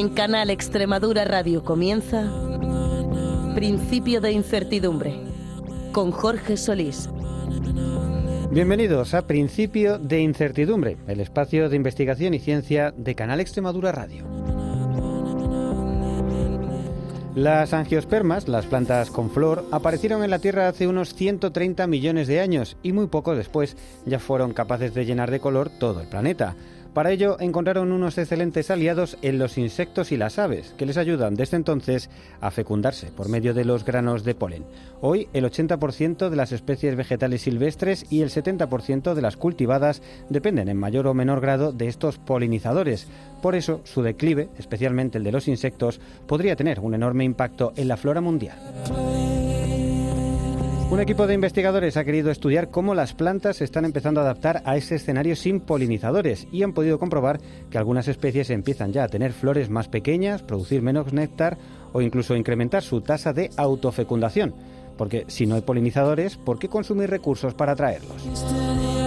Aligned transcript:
En 0.00 0.08
Canal 0.08 0.48
Extremadura 0.48 1.26
Radio 1.26 1.62
comienza 1.62 2.24
Principio 3.54 4.22
de 4.22 4.32
Incertidumbre 4.32 5.20
con 5.92 6.10
Jorge 6.10 6.56
Solís. 6.56 7.10
Bienvenidos 8.50 9.12
a 9.12 9.26
Principio 9.26 9.98
de 9.98 10.22
Incertidumbre, 10.22 10.96
el 11.06 11.20
espacio 11.20 11.68
de 11.68 11.76
investigación 11.76 12.32
y 12.32 12.38
ciencia 12.38 12.94
de 12.96 13.14
Canal 13.14 13.40
Extremadura 13.40 13.92
Radio. 13.92 14.24
Las 17.34 17.74
angiospermas, 17.74 18.48
las 18.48 18.64
plantas 18.64 19.10
con 19.10 19.30
flor, 19.30 19.66
aparecieron 19.70 20.24
en 20.24 20.30
la 20.30 20.38
Tierra 20.38 20.68
hace 20.68 20.88
unos 20.88 21.14
130 21.14 21.86
millones 21.86 22.26
de 22.26 22.40
años 22.40 22.78
y 22.82 22.92
muy 22.92 23.08
poco 23.08 23.36
después 23.36 23.76
ya 24.06 24.18
fueron 24.18 24.54
capaces 24.54 24.94
de 24.94 25.04
llenar 25.04 25.30
de 25.30 25.40
color 25.40 25.68
todo 25.78 26.00
el 26.00 26.08
planeta. 26.08 26.56
Para 26.94 27.12
ello 27.12 27.36
encontraron 27.38 27.92
unos 27.92 28.18
excelentes 28.18 28.70
aliados 28.70 29.16
en 29.22 29.38
los 29.38 29.58
insectos 29.58 30.10
y 30.10 30.16
las 30.16 30.40
aves, 30.40 30.74
que 30.76 30.86
les 30.86 30.96
ayudan 30.96 31.36
desde 31.36 31.56
entonces 31.56 32.10
a 32.40 32.50
fecundarse 32.50 33.12
por 33.12 33.28
medio 33.28 33.54
de 33.54 33.64
los 33.64 33.84
granos 33.84 34.24
de 34.24 34.34
polen. 34.34 34.64
Hoy 35.00 35.28
el 35.32 35.44
80% 35.44 36.28
de 36.28 36.36
las 36.36 36.50
especies 36.50 36.96
vegetales 36.96 37.42
silvestres 37.42 38.06
y 38.10 38.22
el 38.22 38.30
70% 38.30 39.14
de 39.14 39.22
las 39.22 39.36
cultivadas 39.36 40.02
dependen 40.28 40.68
en 40.68 40.76
mayor 40.76 41.06
o 41.06 41.14
menor 41.14 41.40
grado 41.40 41.72
de 41.72 41.86
estos 41.86 42.18
polinizadores. 42.18 43.06
Por 43.40 43.54
eso 43.54 43.82
su 43.84 44.02
declive, 44.02 44.48
especialmente 44.58 45.18
el 45.18 45.24
de 45.24 45.32
los 45.32 45.46
insectos, 45.46 46.00
podría 46.26 46.56
tener 46.56 46.80
un 46.80 46.94
enorme 46.94 47.22
impacto 47.22 47.72
en 47.76 47.86
la 47.86 47.96
flora 47.96 48.20
mundial. 48.20 48.58
Un 50.90 50.98
equipo 50.98 51.28
de 51.28 51.34
investigadores 51.34 51.96
ha 51.96 52.04
querido 52.04 52.32
estudiar 52.32 52.70
cómo 52.70 52.96
las 52.96 53.14
plantas 53.14 53.58
se 53.58 53.64
están 53.64 53.84
empezando 53.84 54.20
a 54.20 54.24
adaptar 54.24 54.60
a 54.64 54.76
ese 54.76 54.96
escenario 54.96 55.36
sin 55.36 55.60
polinizadores 55.60 56.48
y 56.50 56.64
han 56.64 56.72
podido 56.72 56.98
comprobar 56.98 57.40
que 57.70 57.78
algunas 57.78 58.08
especies 58.08 58.50
empiezan 58.50 58.92
ya 58.92 59.04
a 59.04 59.08
tener 59.08 59.32
flores 59.32 59.70
más 59.70 59.86
pequeñas, 59.86 60.42
producir 60.42 60.82
menos 60.82 61.12
néctar 61.12 61.58
o 61.92 62.02
incluso 62.02 62.34
incrementar 62.34 62.82
su 62.82 63.02
tasa 63.02 63.32
de 63.32 63.50
autofecundación. 63.56 64.52
Porque 64.98 65.26
si 65.28 65.46
no 65.46 65.54
hay 65.54 65.60
polinizadores, 65.60 66.36
¿por 66.36 66.58
qué 66.58 66.68
consumir 66.68 67.08
recursos 67.08 67.54
para 67.54 67.72
atraerlos? 67.72 68.99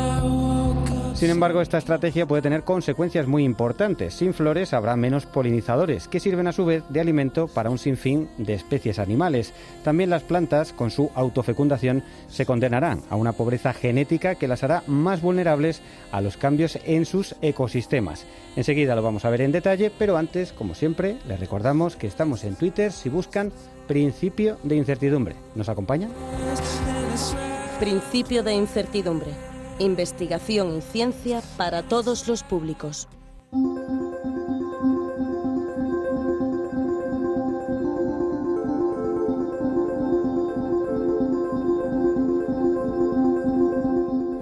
Sin 1.23 1.31
embargo, 1.31 1.61
esta 1.61 1.77
estrategia 1.77 2.25
puede 2.25 2.41
tener 2.41 2.63
consecuencias 2.63 3.27
muy 3.27 3.45
importantes. 3.45 4.13
Sin 4.13 4.33
flores 4.33 4.73
habrá 4.73 4.97
menos 4.97 5.25
polinizadores, 5.25 6.09
que 6.09 6.19
sirven 6.19 6.47
a 6.47 6.51
su 6.51 6.65
vez 6.65 6.83
de 6.89 6.99
alimento 6.99 7.47
para 7.47 7.69
un 7.69 7.77
sinfín 7.77 8.27
de 8.37 8.55
especies 8.55 8.99
animales. 8.99 9.53
También 9.85 10.09
las 10.09 10.23
plantas, 10.23 10.73
con 10.73 10.91
su 10.91 11.11
autofecundación, 11.15 12.03
se 12.27 12.45
condenarán 12.45 13.03
a 13.09 13.15
una 13.15 13.31
pobreza 13.31 13.71
genética 13.71 14.35
que 14.35 14.49
las 14.49 14.65
hará 14.65 14.83
más 14.85 15.21
vulnerables 15.21 15.81
a 16.11 16.19
los 16.19 16.35
cambios 16.35 16.77
en 16.83 17.05
sus 17.05 17.37
ecosistemas. 17.41 18.25
Enseguida 18.57 18.93
lo 18.93 19.01
vamos 19.01 19.23
a 19.23 19.29
ver 19.29 19.43
en 19.43 19.53
detalle, 19.53 19.93
pero 19.97 20.17
antes, 20.17 20.51
como 20.51 20.75
siempre, 20.75 21.15
les 21.25 21.39
recordamos 21.39 21.95
que 21.95 22.07
estamos 22.07 22.43
en 22.43 22.55
Twitter 22.55 22.91
si 22.91 23.07
buscan 23.07 23.53
principio 23.87 24.57
de 24.63 24.75
incertidumbre. 24.75 25.37
¿Nos 25.55 25.69
acompaña? 25.69 26.09
Principio 27.79 28.43
de 28.43 28.55
Incertidumbre. 28.55 29.52
Investigación 29.79 30.77
y 30.77 30.81
ciencia 30.81 31.41
para 31.57 31.83
todos 31.83 32.27
los 32.27 32.43
públicos. 32.43 33.07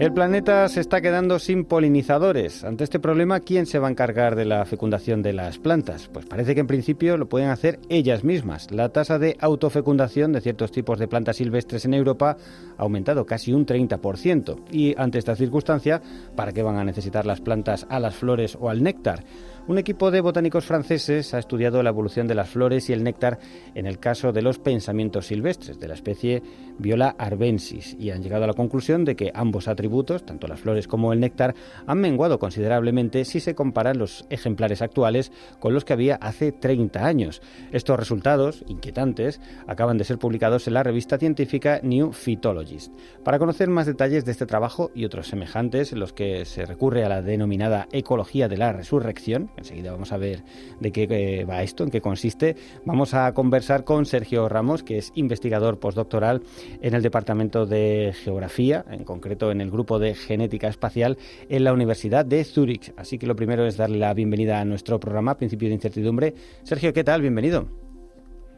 El 0.01 0.13
planeta 0.13 0.67
se 0.67 0.79
está 0.79 0.99
quedando 0.99 1.37
sin 1.37 1.63
polinizadores. 1.63 2.63
Ante 2.63 2.83
este 2.83 2.99
problema, 2.99 3.39
¿quién 3.39 3.67
se 3.67 3.77
va 3.77 3.87
a 3.87 3.91
encargar 3.91 4.35
de 4.35 4.45
la 4.45 4.65
fecundación 4.65 5.21
de 5.21 5.31
las 5.31 5.59
plantas? 5.59 6.09
Pues 6.11 6.25
parece 6.25 6.55
que 6.55 6.61
en 6.61 6.65
principio 6.65 7.17
lo 7.17 7.29
pueden 7.29 7.49
hacer 7.49 7.79
ellas 7.87 8.23
mismas. 8.23 8.71
La 8.71 8.89
tasa 8.89 9.19
de 9.19 9.37
autofecundación 9.39 10.31
de 10.31 10.41
ciertos 10.41 10.71
tipos 10.71 10.97
de 10.97 11.07
plantas 11.07 11.35
silvestres 11.35 11.85
en 11.85 11.93
Europa 11.93 12.35
ha 12.79 12.81
aumentado 12.81 13.27
casi 13.27 13.53
un 13.53 13.67
30%. 13.67 14.57
Y 14.71 14.99
ante 14.99 15.19
esta 15.19 15.35
circunstancia, 15.35 16.01
¿para 16.35 16.51
qué 16.51 16.63
van 16.63 16.77
a 16.77 16.83
necesitar 16.83 17.27
las 17.27 17.39
plantas 17.39 17.85
a 17.87 17.99
las 17.99 18.15
flores 18.15 18.57
o 18.59 18.71
al 18.71 18.81
néctar? 18.81 19.23
Un 19.67 19.77
equipo 19.77 20.09
de 20.09 20.21
botánicos 20.21 20.65
franceses 20.65 21.35
ha 21.35 21.39
estudiado 21.39 21.83
la 21.83 21.91
evolución 21.91 22.27
de 22.27 22.33
las 22.33 22.49
flores 22.49 22.89
y 22.89 22.93
el 22.93 23.03
néctar 23.03 23.37
en 23.75 23.85
el 23.85 23.99
caso 23.99 24.31
de 24.31 24.41
los 24.41 24.57
pensamientos 24.57 25.27
silvestres 25.27 25.79
de 25.79 25.87
la 25.87 25.93
especie 25.93 26.41
Viola 26.79 27.15
arbensis 27.15 27.95
y 27.99 28.09
han 28.09 28.23
llegado 28.23 28.45
a 28.45 28.47
la 28.47 28.53
conclusión 28.53 29.05
de 29.05 29.15
que 29.15 29.31
ambos 29.35 29.67
atributos, 29.67 30.25
tanto 30.25 30.47
las 30.47 30.59
flores 30.59 30.87
como 30.87 31.13
el 31.13 31.19
néctar, 31.19 31.53
han 31.85 31.99
menguado 31.99 32.39
considerablemente 32.39 33.23
si 33.23 33.39
se 33.39 33.53
comparan 33.53 33.99
los 33.99 34.25
ejemplares 34.31 34.81
actuales 34.81 35.31
con 35.59 35.75
los 35.75 35.85
que 35.85 35.93
había 35.93 36.15
hace 36.15 36.51
30 36.51 37.05
años. 37.05 37.43
Estos 37.71 37.99
resultados, 37.99 38.65
inquietantes, 38.67 39.39
acaban 39.67 39.99
de 39.99 40.05
ser 40.05 40.17
publicados 40.17 40.67
en 40.67 40.73
la 40.73 40.83
revista 40.83 41.19
científica 41.19 41.79
New 41.83 42.13
Phytologist. 42.13 42.91
Para 43.23 43.37
conocer 43.37 43.69
más 43.69 43.85
detalles 43.85 44.25
de 44.25 44.31
este 44.31 44.47
trabajo 44.47 44.89
y 44.95 45.05
otros 45.05 45.27
semejantes 45.27 45.93
en 45.93 45.99
los 45.99 46.13
que 46.13 46.45
se 46.45 46.65
recurre 46.65 47.05
a 47.05 47.09
la 47.09 47.21
denominada 47.21 47.87
ecología 47.91 48.47
de 48.47 48.57
la 48.57 48.73
resurrección, 48.73 49.50
enseguida 49.57 49.91
vamos 49.91 50.11
a 50.11 50.17
ver 50.17 50.43
de 50.79 50.91
qué 50.91 51.07
eh, 51.09 51.45
va 51.45 51.63
esto, 51.63 51.83
en 51.83 51.91
qué 51.91 52.01
consiste, 52.01 52.55
vamos 52.85 53.13
a 53.13 53.33
conversar 53.33 53.83
con 53.83 54.05
Sergio 54.05 54.49
Ramos, 54.49 54.83
que 54.83 54.97
es 54.97 55.11
investigador 55.15 55.79
postdoctoral 55.79 56.41
en 56.81 56.93
el 56.93 57.01
Departamento 57.01 57.65
de 57.65 58.13
Geografía, 58.23 58.85
en 58.89 59.03
concreto 59.03 59.51
en 59.51 59.61
el 59.61 59.71
grupo 59.71 59.99
de 59.99 60.15
Genética 60.15 60.67
Espacial 60.67 61.17
en 61.49 61.63
la 61.63 61.73
Universidad 61.73 62.25
de 62.25 62.43
Zúrich. 62.43 62.93
Así 62.97 63.17
que 63.17 63.27
lo 63.27 63.35
primero 63.35 63.65
es 63.65 63.77
darle 63.77 63.97
la 63.97 64.13
bienvenida 64.13 64.59
a 64.59 64.65
nuestro 64.65 64.99
programa, 64.99 65.37
Principio 65.37 65.67
de 65.67 65.75
Incertidumbre. 65.75 66.33
Sergio, 66.63 66.93
¿qué 66.93 67.03
tal? 67.03 67.21
Bienvenido. 67.21 67.67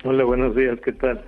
Hola, 0.06 0.24
buenos 0.26 0.56
días, 0.56 0.78
¿qué 0.84 0.92
tal? 0.94 1.24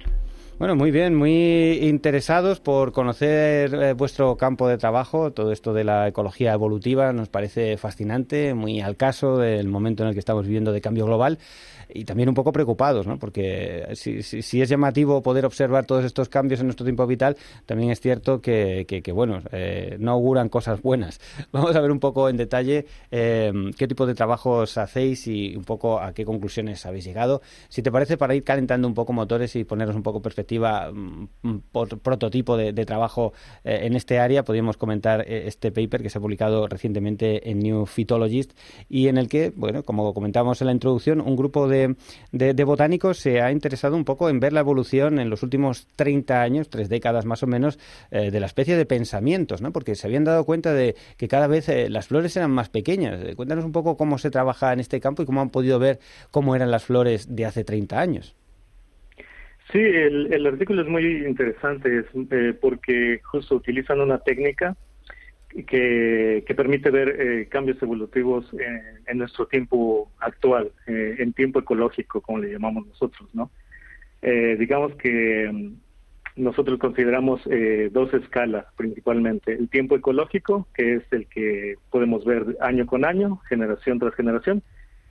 Bueno, 0.57 0.77
muy 0.77 0.89
bien, 0.89 1.15
muy 1.15 1.79
interesados 1.81 2.61
por 2.61 2.93
conocer 2.93 3.73
eh, 3.73 3.91
vuestro 3.91 4.37
campo 4.37 4.69
de 4.69 4.77
trabajo. 4.77 5.33
Todo 5.33 5.51
esto 5.51 5.73
de 5.73 5.83
la 5.83 6.07
ecología 6.07 6.53
evolutiva 6.53 7.11
nos 7.11 7.27
parece 7.27 7.75
fascinante, 7.75 8.53
muy 8.53 8.79
al 8.79 8.95
caso 8.95 9.37
del 9.37 9.67
momento 9.67 10.03
en 10.03 10.09
el 10.09 10.15
que 10.15 10.19
estamos 10.19 10.45
viviendo 10.45 10.71
de 10.71 10.79
cambio 10.79 11.05
global 11.05 11.39
y 11.93 12.05
también 12.05 12.29
un 12.29 12.35
poco 12.35 12.51
preocupados, 12.51 13.07
¿no? 13.07 13.17
porque 13.17 13.87
si, 13.93 14.23
si, 14.23 14.41
si, 14.41 14.61
es 14.61 14.69
llamativo 14.69 15.21
poder 15.21 15.45
observar 15.45 15.85
todos 15.85 16.05
estos 16.05 16.29
cambios 16.29 16.59
en 16.59 16.67
nuestro 16.67 16.85
tiempo 16.85 17.05
vital, 17.07 17.37
también 17.65 17.91
es 17.91 17.99
cierto 17.99 18.41
que, 18.41 18.85
que, 18.87 19.01
que 19.01 19.11
bueno, 19.11 19.41
eh, 19.51 19.97
no 19.99 20.11
auguran 20.11 20.49
cosas 20.49 20.81
buenas. 20.81 21.19
Vamos 21.51 21.75
a 21.75 21.81
ver 21.81 21.91
un 21.91 21.99
poco 21.99 22.29
en 22.29 22.37
detalle 22.37 22.85
eh, 23.11 23.51
qué 23.77 23.87
tipo 23.87 24.05
de 24.05 24.15
trabajos 24.15 24.77
hacéis 24.77 25.27
y 25.27 25.55
un 25.55 25.63
poco 25.63 25.99
a 25.99 26.13
qué 26.13 26.25
conclusiones 26.25 26.85
habéis 26.85 27.05
llegado. 27.05 27.41
Si 27.69 27.81
te 27.81 27.91
parece, 27.91 28.17
para 28.17 28.35
ir 28.35 28.43
calentando 28.43 28.87
un 28.87 28.93
poco 28.93 29.13
motores 29.13 29.55
y 29.55 29.63
ponernos 29.63 29.95
un 29.95 30.03
poco 30.03 30.21
perspectiva, 30.21 30.91
mm, 30.91 31.59
por 31.71 31.99
prototipo 31.99 32.57
de, 32.57 32.73
de 32.73 32.85
trabajo 32.85 33.33
eh, 33.63 33.81
en 33.83 33.95
este 33.95 34.19
área, 34.19 34.43
podríamos 34.43 34.77
comentar 34.77 35.21
eh, 35.21 35.47
este 35.47 35.71
paper 35.71 36.01
que 36.01 36.09
se 36.09 36.17
ha 36.17 36.21
publicado 36.21 36.67
recientemente 36.67 37.49
en 37.49 37.59
New 37.59 37.85
Phytologist 37.85 38.51
y 38.89 39.07
en 39.07 39.17
el 39.17 39.27
que, 39.27 39.51
bueno, 39.55 39.83
como 39.83 40.13
comentábamos 40.13 40.61
en 40.61 40.67
la 40.67 40.73
introducción, 40.73 41.21
un 41.21 41.35
grupo 41.35 41.67
de 41.67 41.74
de, 42.31 42.53
de, 42.53 43.13
se 43.13 43.41
ha 43.41 43.51
interesado 43.51 43.95
un 43.95 44.05
poco 44.05 44.29
en 44.29 44.39
ver 44.39 44.53
la 44.53 44.61
evolución 44.61 45.19
en 45.19 45.29
los 45.29 45.43
últimos 45.43 45.87
30 45.95 46.41
años, 46.41 46.69
tres 46.69 46.89
décadas 46.89 47.25
más 47.25 47.43
o 47.43 47.47
menos, 47.47 47.79
eh, 48.11 48.31
de 48.31 48.39
la 48.39 48.45
especie 48.45 48.75
de 48.75 48.85
pensamientos, 48.85 49.61
¿no? 49.61 49.71
Porque 49.71 49.95
se 49.95 50.07
habían 50.07 50.23
dado 50.23 50.45
cuenta 50.45 50.73
de 50.73 50.95
que 51.17 51.27
cada 51.27 51.47
vez 51.47 51.69
eh, 51.69 51.89
las 51.89 52.07
flores 52.07 52.35
eran 52.37 52.51
más 52.51 52.69
pequeñas. 52.69 53.21
Eh, 53.23 53.35
cuéntanos 53.35 53.65
un 53.65 53.71
poco 53.71 53.97
cómo 53.97 54.17
se 54.17 54.31
trabaja 54.31 54.73
en 54.73 54.79
este 54.79 54.99
campo 54.99 55.23
y 55.23 55.25
cómo 55.25 55.41
han 55.41 55.49
podido 55.49 55.79
ver 55.79 55.99
cómo 56.31 56.55
eran 56.55 56.71
las 56.71 56.85
flores 56.85 57.35
de 57.35 57.45
hace 57.45 57.63
30 57.63 57.99
años. 57.99 58.35
Sí, 59.71 59.79
el, 59.79 60.45
artículo 60.45 60.83
es 60.83 60.87
muy 60.87 61.25
interesante 61.25 61.99
es, 61.99 62.05
porque 62.61 63.19
justo 63.23 63.55
utilizan 63.55 63.99
una 63.99 64.19
técnica 64.19 64.77
que, 65.63 66.43
que 66.45 66.55
permite 66.55 66.89
ver 66.89 67.09
eh, 67.19 67.47
cambios 67.47 67.81
evolutivos 67.81 68.45
en, 68.53 68.81
en, 69.07 69.17
nuestro 69.17 69.47
tiempo 69.47 70.11
actual, 70.19 70.71
eh, 70.87 71.15
en 71.19 71.33
tiempo 71.33 71.59
ecológico, 71.59 72.21
como 72.21 72.39
le 72.39 72.51
llamamos 72.51 72.85
nosotros, 72.87 73.29
¿no? 73.33 73.49
Eh, 74.21 74.57
digamos 74.59 74.93
que 74.95 75.49
mm, 75.51 76.43
nosotros 76.43 76.77
consideramos 76.79 77.41
eh, 77.49 77.89
dos 77.91 78.13
escalas 78.13 78.65
principalmente. 78.75 79.53
El 79.53 79.69
tiempo 79.69 79.95
ecológico, 79.95 80.67
que 80.73 80.95
es 80.95 81.03
el 81.11 81.27
que 81.27 81.75
podemos 81.89 82.25
ver 82.25 82.57
año 82.59 82.85
con 82.85 83.05
año, 83.05 83.37
generación 83.47 83.99
tras 83.99 84.15
generación, 84.15 84.61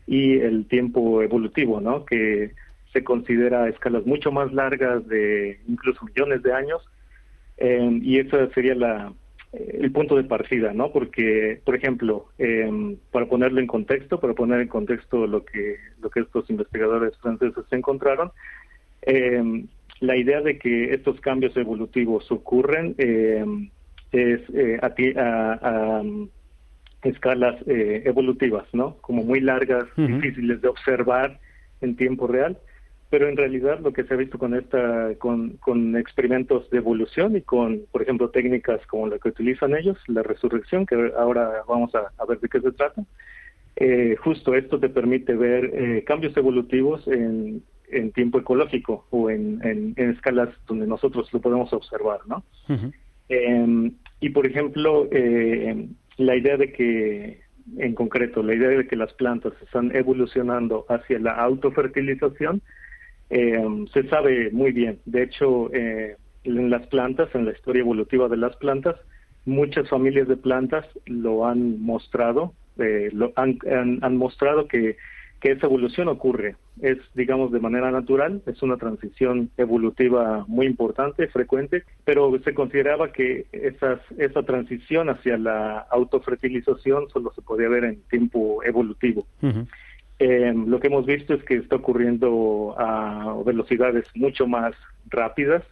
y 0.07 0.39
el 0.39 0.67
tiempo 0.67 1.23
evolutivo, 1.23 1.81
¿no? 1.81 2.05
Que 2.05 2.53
se 2.93 3.03
considera 3.03 3.69
escalas 3.69 4.05
mucho 4.05 4.31
más 4.31 4.53
largas 4.53 5.07
de 5.09 5.59
incluso 5.67 6.05
millones 6.05 6.43
de 6.43 6.53
años 6.53 6.83
eh, 7.57 7.99
y 8.03 8.19
ese 8.19 8.49
sería 8.51 8.75
la, 8.75 9.13
el 9.57 9.93
punto 9.93 10.17
de 10.17 10.25
partida, 10.25 10.73
¿no? 10.73 10.93
Porque, 10.93 11.61
por 11.65 11.75
ejemplo, 11.75 12.27
eh, 12.39 12.97
para 13.11 13.27
ponerlo 13.27 13.61
en 13.61 13.67
contexto, 13.67 14.21
para 14.21 14.35
poner 14.35 14.61
en 14.61 14.69
contexto 14.69 15.27
lo 15.27 15.45
que 15.45 15.77
lo 16.01 16.11
que 16.11 16.21
estos 16.21 16.49
investigadores 16.51 17.17
franceses 17.19 17.65
encontraron, 17.71 18.33
eh, 19.03 19.65
la 20.01 20.17
idea 20.17 20.41
de 20.41 20.59
que 20.59 20.93
estos 20.93 21.21
cambios 21.21 21.57
evolutivos 21.57 22.31
ocurren 22.31 22.95
eh, 22.99 23.45
es 24.13 24.41
eh, 24.55 24.79
a, 24.83 25.59
a, 25.63 26.03
escalas 27.03 27.57
eh, 27.67 28.03
evolutivas, 28.07 28.67
¿no? 28.73 28.97
Como 29.01 29.23
muy 29.25 29.41
largas, 29.41 29.85
difíciles 29.97 30.63
de 30.63 30.69
observar 30.69 31.39
en 31.81 31.97
tiempo 31.97 32.27
real, 32.27 32.59
pero 33.15 33.29
en 33.29 33.37
realidad 33.37 33.79
lo 33.79 33.93
que 33.93 34.03
se 34.03 34.13
ha 34.13 34.17
visto 34.17 34.41
con 34.41 34.57
esta, 34.57 35.15
con, 35.19 35.51
con 35.59 35.97
experimentos 35.97 36.69
de 36.71 36.79
evolución 36.79 37.37
y 37.37 37.43
con, 37.43 37.83
por 37.93 38.03
ejemplo, 38.03 38.31
técnicas 38.31 38.85
como 38.89 39.07
la 39.07 39.21
que 39.21 39.29
utilizan 39.29 39.77
ellos, 39.77 39.97
la 40.09 40.25
resurrección, 40.25 40.85
que 40.85 41.13
ahora 41.17 41.63
vamos 41.69 41.95
a, 41.95 42.25
ver 42.27 42.41
de 42.41 42.49
qué 42.49 42.61
se 42.61 42.73
trata, 42.73 43.05
eh, 43.77 44.17
justo 44.19 44.57
esto 44.57 44.81
te 44.81 44.89
permite 44.89 45.37
ver 45.37 45.71
eh, 45.75 46.03
cambios 46.05 46.37
evolutivos 46.37 47.07
en, 47.07 47.63
en 47.89 48.11
tiempo 48.11 48.41
ecológico 48.41 49.07
o 49.11 49.31
en, 49.31 49.61
en, 49.63 49.95
escalas 50.11 50.49
donde 50.67 50.89
nosotros 50.89 51.33
lo 51.33 51.41
podemos 51.41 51.73
observar, 51.73 52.19
¿no? 52.27 52.43
Em, 53.29 53.93
y 54.19 54.31
por 54.31 54.45
ejemplo, 54.45 55.07
eh, 55.13 55.87
la 56.17 56.35
idea 56.35 56.57
de 56.57 56.73
que, 56.73 57.43
en 57.79 57.95
concreto, 57.95 58.43
la 58.43 58.55
idea 58.55 58.71
de 58.71 58.89
que 58.89 58.97
las 58.97 59.13
plantas 59.13 59.53
están 59.63 59.95
evolucionando 59.95 60.85
hacia 60.89 61.21
la 61.21 61.35
autofertilización, 61.35 62.61
eh, 63.31 63.85
se 63.93 64.09
sabe 64.09 64.51
muy 64.51 64.73
bien. 64.73 64.99
De 65.05 65.23
hecho, 65.23 65.73
eh, 65.73 66.17
en 66.45 66.71
las 66.71 66.87
plantas, 66.89 67.35
en 67.35 67.47
la 67.47 67.53
historia 67.53 67.81
evolutiva 67.81 68.29
de 68.29 68.37
las 68.37 68.57
plantas, 68.57 68.97
muchas 69.45 69.89
familias 69.89 70.29
de 70.29 70.37
plantas 70.37 70.87
lo 71.07 71.47
han 71.47 71.83
mostrado, 71.83 72.53
eh, 72.79 73.11
lo 73.13 73.33
han, 73.37 73.59
han 74.03 74.17
mostrado 74.17 74.69
que 74.69 74.97
esa 75.51 75.67
evolución 75.67 76.09
ocurre. 76.09 76.57
Es, 76.81 76.99
digamos, 77.15 77.53
de 77.53 77.61
manera 77.61 77.91
natural, 77.91 78.43
es 78.47 78.63
una 78.63 78.77
transición 78.77 79.51
evolutiva 79.57 80.45
muy 80.49 80.67
importante, 80.67 81.29
frecuente, 81.29 81.85
pero 82.05 82.33
se 82.43 82.55
consideraba 82.55 83.13
que 83.13 83.47
esas, 83.53 84.01
esa 84.19 84.43
transición 84.43 85.11
hacia 85.11 85.37
la 85.37 85.79
autofertilización 85.91 87.09
solo 87.11 87.33
se 87.35 87.43
podía 87.43 87.69
ver 87.69 87.85
en 87.85 88.01
tiempo 88.09 88.63
evolutivo. 88.65 89.27
Eh, 90.19 90.53
lo 90.55 90.81
que 90.81 90.87
hemos 90.87 91.07
visto 91.07 91.35
es 91.35 91.43
que 91.45 91.57
está 91.57 91.77
ocurriendo 91.77 92.75
a 92.79 93.37
velocidades 93.45 94.07
mucho 94.15 94.47
más 94.47 94.75
rápidas, 95.09 95.63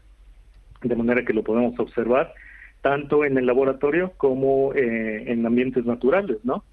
de 0.82 0.96
manera 0.96 1.24
que 1.24 1.32
lo 1.32 1.42
podemos 1.42 1.78
observar 1.78 2.34
tanto 2.80 3.24
en 3.24 3.38
el 3.38 3.46
laboratorio 3.46 4.12
como 4.16 4.74
eh, 4.74 5.30
en 5.30 5.46
ambientes 5.46 5.84
naturales, 5.84 6.38
¿no? 6.42 6.64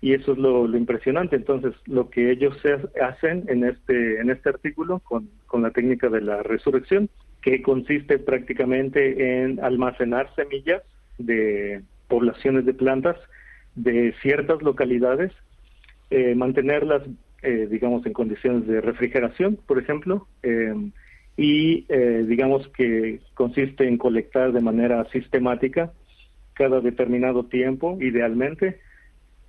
y 0.00 0.12
eso 0.12 0.32
es 0.32 0.38
lo, 0.38 0.66
impresionante. 0.76 1.36
Entonces, 1.36 1.74
lo 1.86 2.10
que 2.10 2.30
ellos 2.30 2.56
hacen 3.02 3.44
en 3.48 3.64
este, 3.64 4.20
en 4.20 4.30
este 4.30 4.50
artículo 4.50 5.00
con, 5.00 5.28
con 5.46 5.62
la 5.62 5.70
técnica 5.70 6.08
de 6.08 6.20
la 6.20 6.42
resurrección, 6.42 7.08
que 7.42 7.62
consiste 7.62 8.18
prácticamente 8.18 9.42
en 9.42 9.58
almacenar 9.64 10.32
semillas 10.34 10.82
de 11.18 11.82
poblaciones 12.08 12.66
de 12.66 12.74
plantas 12.74 13.16
de 13.74 14.14
ciertas 14.22 14.62
localidades, 14.62 15.32
eh, 16.10 16.34
mantenerlas, 16.34 17.02
eh, 17.42 17.66
digamos, 17.70 18.04
en 18.06 18.12
condiciones 18.12 18.66
de 18.66 18.80
refrigeración, 18.80 19.58
por 19.66 19.78
ejemplo, 19.78 20.26
em, 20.42 20.92
y 21.36 21.84
eh, 21.88 22.24
digamos 22.26 22.66
que 22.68 23.20
consiste 23.34 23.86
en 23.86 23.98
colectar 23.98 24.52
de 24.52 24.60
manera 24.60 25.04
sistemática 25.10 25.92
cada 26.54 26.80
determinado 26.80 27.44
tiempo, 27.44 27.98
idealmente, 28.00 28.80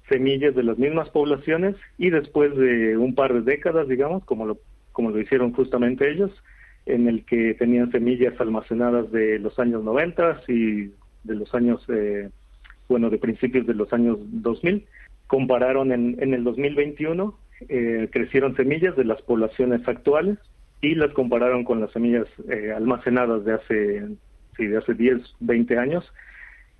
semillas 0.10 0.56
de 0.56 0.64
las 0.64 0.78
mismas 0.78 1.10
poblaciones 1.10 1.76
y 1.98 2.10
después 2.10 2.56
de 2.56 2.98
un 2.98 3.16
par 3.16 3.34
de 3.34 3.42
décadas, 3.42 3.88
digamos, 3.88 4.24
como 4.26 4.46
lo, 4.46 4.58
como 4.92 5.12
lo 5.12 5.20
hicieron 5.20 5.54
justamente 5.54 6.10
ellos, 6.10 6.32
en 6.86 7.08
el 7.08 7.26
que 7.26 7.54
tenían 7.54 7.92
semillas 7.92 8.40
almacenadas 8.40 9.12
de 9.12 9.40
los 9.40 9.58
años 9.60 9.84
90 9.84 10.42
y 10.48 10.92
de 11.24 11.36
los 11.36 11.54
años, 11.54 11.84
eh, 11.90 12.30
bueno, 12.88 13.10
de 13.10 13.18
principios 13.18 13.68
de 13.68 13.74
los 13.74 13.92
años 13.92 14.18
2000, 14.22 14.86
compararon 15.28 15.92
en, 15.92 16.18
en 16.20 16.34
el 16.34 16.44
2021, 16.44 17.38
eh, 17.70 18.10
crecieron 18.12 18.56
semillas 18.56 18.96
de 18.96 19.06
las 19.06 19.22
poblaciones 19.22 19.88
actuales 19.88 20.38
y 20.82 20.96
las 20.96 21.12
compararon 21.14 21.64
con 21.64 21.82
las 21.82 21.92
semillas 21.92 22.28
eh, 22.50 22.72
almacenadas 22.76 23.44
de 23.46 23.54
hace, 23.54 24.08
sí, 24.56 24.68
de 24.68 24.78
hace 24.78 24.94
10, 24.94 25.22
20 25.40 25.78
años 25.78 26.12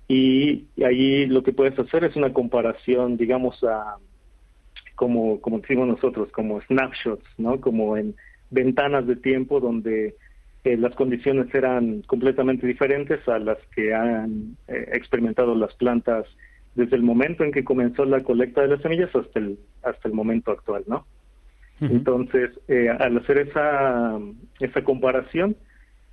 y, 0.08 0.66
ahí 0.82 1.26
lo 1.26 1.42
que 1.42 1.52
puedes 1.52 1.78
hacer 1.78 2.04
es 2.04 2.16
una 2.16 2.32
comparación, 2.32 3.18
digamos, 3.18 3.62
a 3.62 3.96
como, 4.94 5.40
como 5.40 5.60
decimos 5.60 5.86
nosotros, 5.86 6.32
como 6.32 6.60
snapshots, 6.62 7.24
¿no? 7.36 7.60
Como 7.60 7.96
en 7.96 8.16
ventanas 8.50 9.06
de 9.06 9.16
tiempo 9.16 9.60
donde 9.60 10.16
eh, 10.64 10.76
las 10.76 10.94
condiciones 10.94 11.54
eran 11.54 12.02
completamente 12.02 12.66
diferentes 12.66 13.26
a 13.28 13.38
las 13.38 13.58
que 13.76 13.94
han 13.94 14.56
eh, 14.66 14.88
experimentado 14.92 15.54
las 15.54 15.74
plantas 15.74 16.26
desde 16.78 16.96
el 16.96 17.02
momento 17.02 17.42
en 17.42 17.50
que 17.50 17.64
comenzó 17.64 18.04
la 18.04 18.22
colecta 18.22 18.62
de 18.62 18.68
las 18.68 18.80
semillas 18.80 19.14
hasta 19.14 19.38
el 19.40 19.58
hasta 19.82 20.08
el 20.08 20.14
momento 20.14 20.52
actual, 20.52 20.84
¿no? 20.86 21.04
Entonces, 21.80 22.50
eh, 22.66 22.88
al 22.88 23.18
hacer 23.18 23.38
esa 23.38 24.18
esa 24.60 24.82
comparación, 24.82 25.56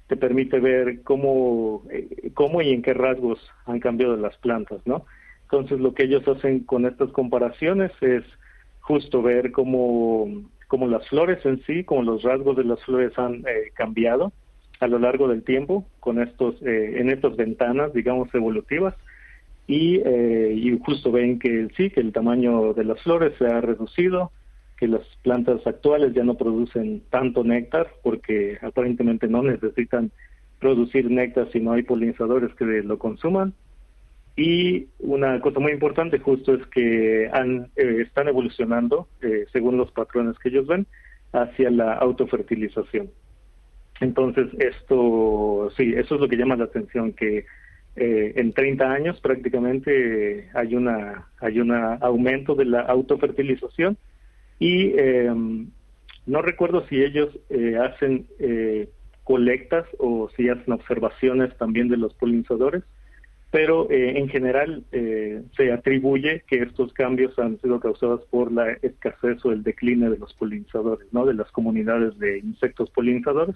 te 0.07 0.17
permite 0.17 0.59
ver 0.59 1.01
cómo, 1.03 1.83
eh, 1.89 2.31
cómo 2.33 2.61
y 2.61 2.71
en 2.71 2.81
qué 2.81 2.93
rasgos 2.93 3.39
han 3.65 3.79
cambiado 3.79 4.15
las 4.17 4.37
plantas, 4.37 4.81
¿no? 4.85 5.05
Entonces 5.43 5.79
lo 5.79 5.93
que 5.93 6.03
ellos 6.03 6.27
hacen 6.27 6.61
con 6.61 6.85
estas 6.85 7.11
comparaciones 7.11 7.91
es 8.01 8.23
justo 8.81 9.21
ver 9.21 9.51
cómo, 9.51 10.27
cómo 10.67 10.87
las 10.87 11.07
flores 11.09 11.43
en 11.45 11.63
sí, 11.65 11.83
cómo 11.83 12.03
los 12.03 12.23
rasgos 12.23 12.57
de 12.57 12.63
las 12.63 12.83
flores 12.83 13.17
han 13.17 13.43
eh, 13.47 13.71
cambiado 13.75 14.33
a 14.79 14.87
lo 14.87 14.99
largo 14.99 15.27
del 15.27 15.43
tiempo 15.43 15.85
con 15.99 16.21
estos, 16.21 16.55
eh, 16.63 16.99
en 16.99 17.09
estas 17.09 17.35
ventanas, 17.35 17.93
digamos, 17.93 18.33
evolutivas. 18.33 18.95
Y, 19.67 19.97
y 19.97 20.79
justo 20.85 21.11
ven 21.11 21.39
que 21.39 21.69
sí, 21.75 21.89
que 21.89 21.99
el 22.01 22.13
tamaño 22.13 22.73
de 22.73 22.83
las 22.83 23.01
flores 23.01 23.33
se 23.39 23.47
ha 23.47 23.61
reducido, 23.61 24.31
que 24.77 24.87
las 24.87 25.01
plantas 25.23 25.65
actuales 25.65 26.13
ya 26.13 26.23
no 26.23 26.35
producen 26.35 27.01
tanto 27.09 27.43
néctar 27.43 27.87
porque 28.03 28.57
aparentemente 28.61 29.27
no 29.27 29.41
necesitan 29.41 30.11
producir 30.59 31.09
néctar 31.09 31.49
si 31.51 31.59
no 31.59 31.73
hay 31.73 31.83
polinizadores 31.83 32.53
que 32.55 32.65
lo 32.65 32.97
consuman. 32.97 33.53
Y 34.37 34.87
una 34.99 35.39
cosa 35.39 35.59
muy 35.59 35.71
importante 35.71 36.19
justo 36.19 36.53
es 36.55 36.65
que 36.67 37.29
han, 37.31 37.69
eh, 37.77 38.01
están 38.01 38.27
evolucionando, 38.27 39.07
eh, 39.21 39.45
según 39.53 39.77
los 39.77 39.91
patrones 39.91 40.37
que 40.39 40.49
ellos 40.49 40.67
ven, 40.67 40.85
hacia 41.31 41.69
la 41.69 41.93
autofertilización. 41.93 43.09
Entonces, 44.01 44.47
esto, 44.59 45.71
sí, 45.77 45.93
eso 45.95 46.15
es 46.15 46.21
lo 46.21 46.27
que 46.27 46.35
llama 46.35 46.57
la 46.57 46.65
atención, 46.65 47.13
que 47.13 47.45
eh, 47.95 48.33
en 48.35 48.53
30 48.53 48.91
años 48.91 49.19
prácticamente 49.21 50.49
hay 50.53 50.75
una 50.75 51.27
hay 51.39 51.59
un 51.59 51.71
aumento 51.71 52.55
de 52.55 52.65
la 52.65 52.81
autofertilización 52.81 53.97
y 54.59 54.97
em, 54.99 55.67
no 56.25 56.41
recuerdo 56.41 56.85
si 56.87 57.01
ellos 57.01 57.29
eh, 57.49 57.77
hacen 57.77 58.25
eh, 58.39 58.89
colectas 59.23 59.85
o 59.99 60.29
si 60.35 60.49
hacen 60.49 60.73
observaciones 60.73 61.55
también 61.57 61.87
de 61.87 61.97
los 61.97 62.13
polinizadores, 62.15 62.83
pero 63.51 63.89
eh, 63.89 64.17
en 64.17 64.27
general 64.29 64.83
se 65.55 65.71
atribuye 65.71 66.43
que 66.47 66.63
estos 66.63 66.91
cambios 66.93 67.37
han 67.39 67.59
sido 67.61 67.79
causados 67.79 68.21
por 68.29 68.51
la 68.51 68.71
escasez 68.81 69.43
o 69.45 69.51
el 69.51 69.63
decline 69.63 70.09
de 70.09 70.17
los 70.17 70.33
polinizadores, 70.33 71.07
¿no? 71.13 71.25
de 71.25 71.35
las 71.35 71.51
comunidades 71.51 72.17
de 72.19 72.39
insectos 72.39 72.89
polinizadores. 72.89 73.55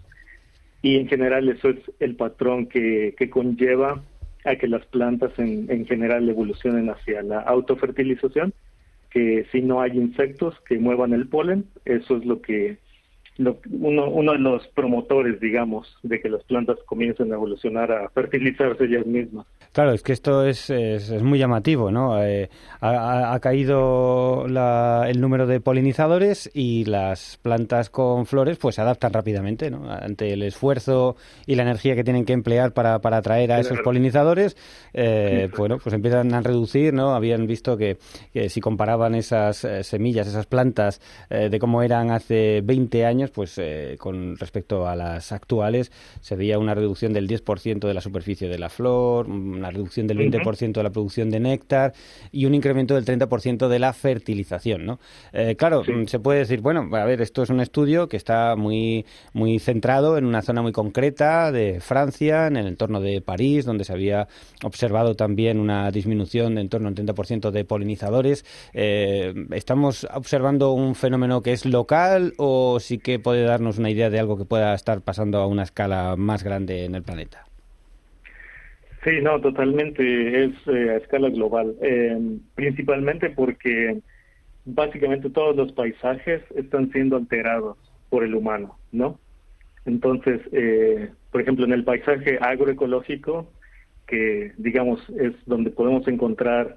Y 0.81 0.95
en 0.95 1.07
general 1.07 1.49
eso 1.49 1.69
es 1.69 1.79
el 1.99 2.15
patrón 2.15 2.67
que, 2.67 3.13
que 3.17 3.29
conlleva 3.29 4.01
a 4.45 4.55
que 4.55 4.67
las 4.67 4.85
plantas 4.85 5.31
en, 5.37 5.69
en 5.69 5.85
general 5.85 6.27
evolucionen 6.29 6.89
hacia 6.89 7.21
la 7.21 7.39
autofertilización 7.39 8.53
que 9.09 9.45
si 9.51 9.61
no 9.61 9.81
hay 9.81 9.91
insectos 9.91 10.55
que 10.67 10.77
muevan 10.77 11.13
el 11.13 11.27
polen, 11.27 11.65
eso 11.85 12.17
es 12.17 12.25
lo 12.25 12.41
que 12.41 12.77
uno, 13.69 14.09
uno 14.09 14.33
de 14.33 14.39
los 14.39 14.67
promotores, 14.69 15.39
digamos, 15.39 15.97
de 16.03 16.19
que 16.19 16.29
las 16.29 16.43
plantas 16.43 16.77
comiencen 16.85 17.31
a 17.31 17.35
evolucionar, 17.35 17.91
a 17.91 18.09
fertilizarse 18.09 18.83
ellas 18.83 19.05
mismas. 19.05 19.47
Claro, 19.79 19.93
es 19.93 20.03
que 20.03 20.11
esto 20.11 20.45
es, 20.45 20.69
es, 20.69 21.09
muy 21.23 21.39
llamativo, 21.39 21.89
¿no? 21.89 22.21
Eh, 22.21 22.49
ha, 22.81 23.39
caído 23.39 24.45
el 24.45 25.21
número 25.21 25.47
de 25.47 25.61
polinizadores 25.61 26.51
y 26.53 26.83
las 26.83 27.37
plantas 27.41 27.89
con 27.89 28.25
flores 28.25 28.57
pues 28.57 28.75
se 28.75 28.81
adaptan 28.81 29.13
rápidamente, 29.13 29.71
¿no? 29.71 29.89
Ante 29.89 30.33
el 30.33 30.43
esfuerzo 30.43 31.15
y 31.45 31.55
la 31.55 31.63
energía 31.63 31.95
que 31.95 32.03
tienen 32.03 32.25
que 32.25 32.33
emplear 32.33 32.73
para, 32.73 32.99
para 32.99 33.17
atraer 33.17 33.53
a 33.53 33.59
esos 33.61 33.79
polinizadores, 33.79 34.57
eh, 34.93 35.49
bueno, 35.55 35.77
pues 35.81 35.95
empiezan 35.95 36.33
a 36.33 36.41
reducir, 36.41 36.93
¿no? 36.93 37.15
Habían 37.15 37.47
visto 37.47 37.77
que, 37.77 37.99
si 38.49 38.59
comparaban 38.59 39.15
esas 39.15 39.63
eh, 39.63 39.85
semillas, 39.85 40.27
esas 40.27 40.45
plantas, 40.45 40.99
de 41.29 41.57
cómo 41.57 41.83
eran 41.83 42.11
hace 42.11 42.59
20 42.65 43.05
años, 43.05 43.31
pues 43.31 43.61
con 43.97 44.35
respecto 44.35 44.87
a 44.87 44.95
las 44.97 45.31
actuales, 45.31 45.89
se 46.19 46.35
veía 46.35 46.59
una 46.59 46.75
reducción 46.75 47.13
del 47.13 47.29
10% 47.29 47.87
de 47.87 47.93
la 47.93 48.01
superficie 48.01 48.49
de 48.49 48.59
la 48.59 48.67
flor, 48.67 49.27
una 49.29 49.68
reducción 49.71 50.07
del 50.07 50.17
20% 50.19 50.73
de 50.73 50.83
la 50.83 50.91
producción 50.91 51.29
de 51.29 51.39
néctar 51.39 51.93
y 52.31 52.45
un 52.45 52.55
incremento 52.55 52.95
del 52.95 53.05
30% 53.05 53.67
de 53.67 53.79
la 53.79 53.93
fertilización, 53.93 54.85
¿no? 54.85 54.99
Eh, 55.33 55.55
claro, 55.57 55.83
se 56.05 56.19
puede 56.19 56.39
decir, 56.39 56.61
bueno, 56.61 56.89
a 56.95 57.05
ver, 57.05 57.21
esto 57.21 57.43
es 57.43 57.49
un 57.49 57.59
estudio 57.59 58.07
que 58.07 58.17
está 58.17 58.55
muy, 58.55 59.05
muy 59.33 59.59
centrado 59.59 60.17
en 60.17 60.25
una 60.25 60.41
zona 60.41 60.61
muy 60.61 60.71
concreta 60.71 61.51
de 61.51 61.79
Francia, 61.81 62.47
en 62.47 62.57
el 62.57 62.67
entorno 62.67 63.01
de 63.01 63.21
París, 63.21 63.65
donde 63.65 63.83
se 63.83 63.93
había 63.93 64.27
observado 64.63 65.15
también 65.15 65.59
una 65.59 65.91
disminución 65.91 66.55
de 66.55 66.69
en 66.69 66.69
torno 66.69 66.87
al 66.87 66.95
30% 66.95 67.51
de 67.51 67.65
polinizadores. 67.65 68.45
Eh, 68.73 69.33
¿Estamos 69.51 70.07
observando 70.13 70.73
un 70.73 70.95
fenómeno 70.95 71.41
que 71.41 71.53
es 71.53 71.65
local 71.65 72.33
o 72.37 72.79
sí 72.79 72.99
que 72.99 73.19
puede 73.19 73.43
darnos 73.43 73.77
una 73.77 73.89
idea 73.89 74.09
de 74.09 74.19
algo 74.19 74.37
que 74.37 74.45
pueda 74.45 74.73
estar 74.73 75.01
pasando 75.01 75.39
a 75.39 75.47
una 75.47 75.63
escala 75.63 76.15
más 76.15 76.43
grande 76.43 76.85
en 76.85 76.95
el 76.95 77.03
planeta? 77.03 77.48
Sí, 79.03 79.21
no, 79.21 79.39
totalmente. 79.39 80.43
Es 80.45 80.51
eh, 80.67 80.91
a 80.91 80.97
escala 80.97 81.29
global. 81.29 81.75
Eh, 81.81 82.17
principalmente 82.55 83.29
porque 83.29 84.01
básicamente 84.65 85.29
todos 85.29 85.55
los 85.55 85.71
paisajes 85.71 86.41
están 86.55 86.91
siendo 86.91 87.15
alterados 87.15 87.77
por 88.09 88.23
el 88.23 88.35
humano, 88.35 88.77
¿no? 88.91 89.19
Entonces, 89.85 90.41
eh, 90.51 91.09
por 91.31 91.41
ejemplo, 91.41 91.65
en 91.65 91.71
el 91.71 91.83
paisaje 91.85 92.37
agroecológico, 92.41 93.49
que 94.05 94.51
digamos 94.57 95.01
es 95.17 95.33
donde 95.45 95.69
podemos 95.71 96.07
encontrar 96.07 96.75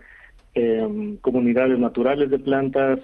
comunidades 1.23 1.79
naturales 1.79 2.29
de 2.29 2.38
plantas 2.38 2.99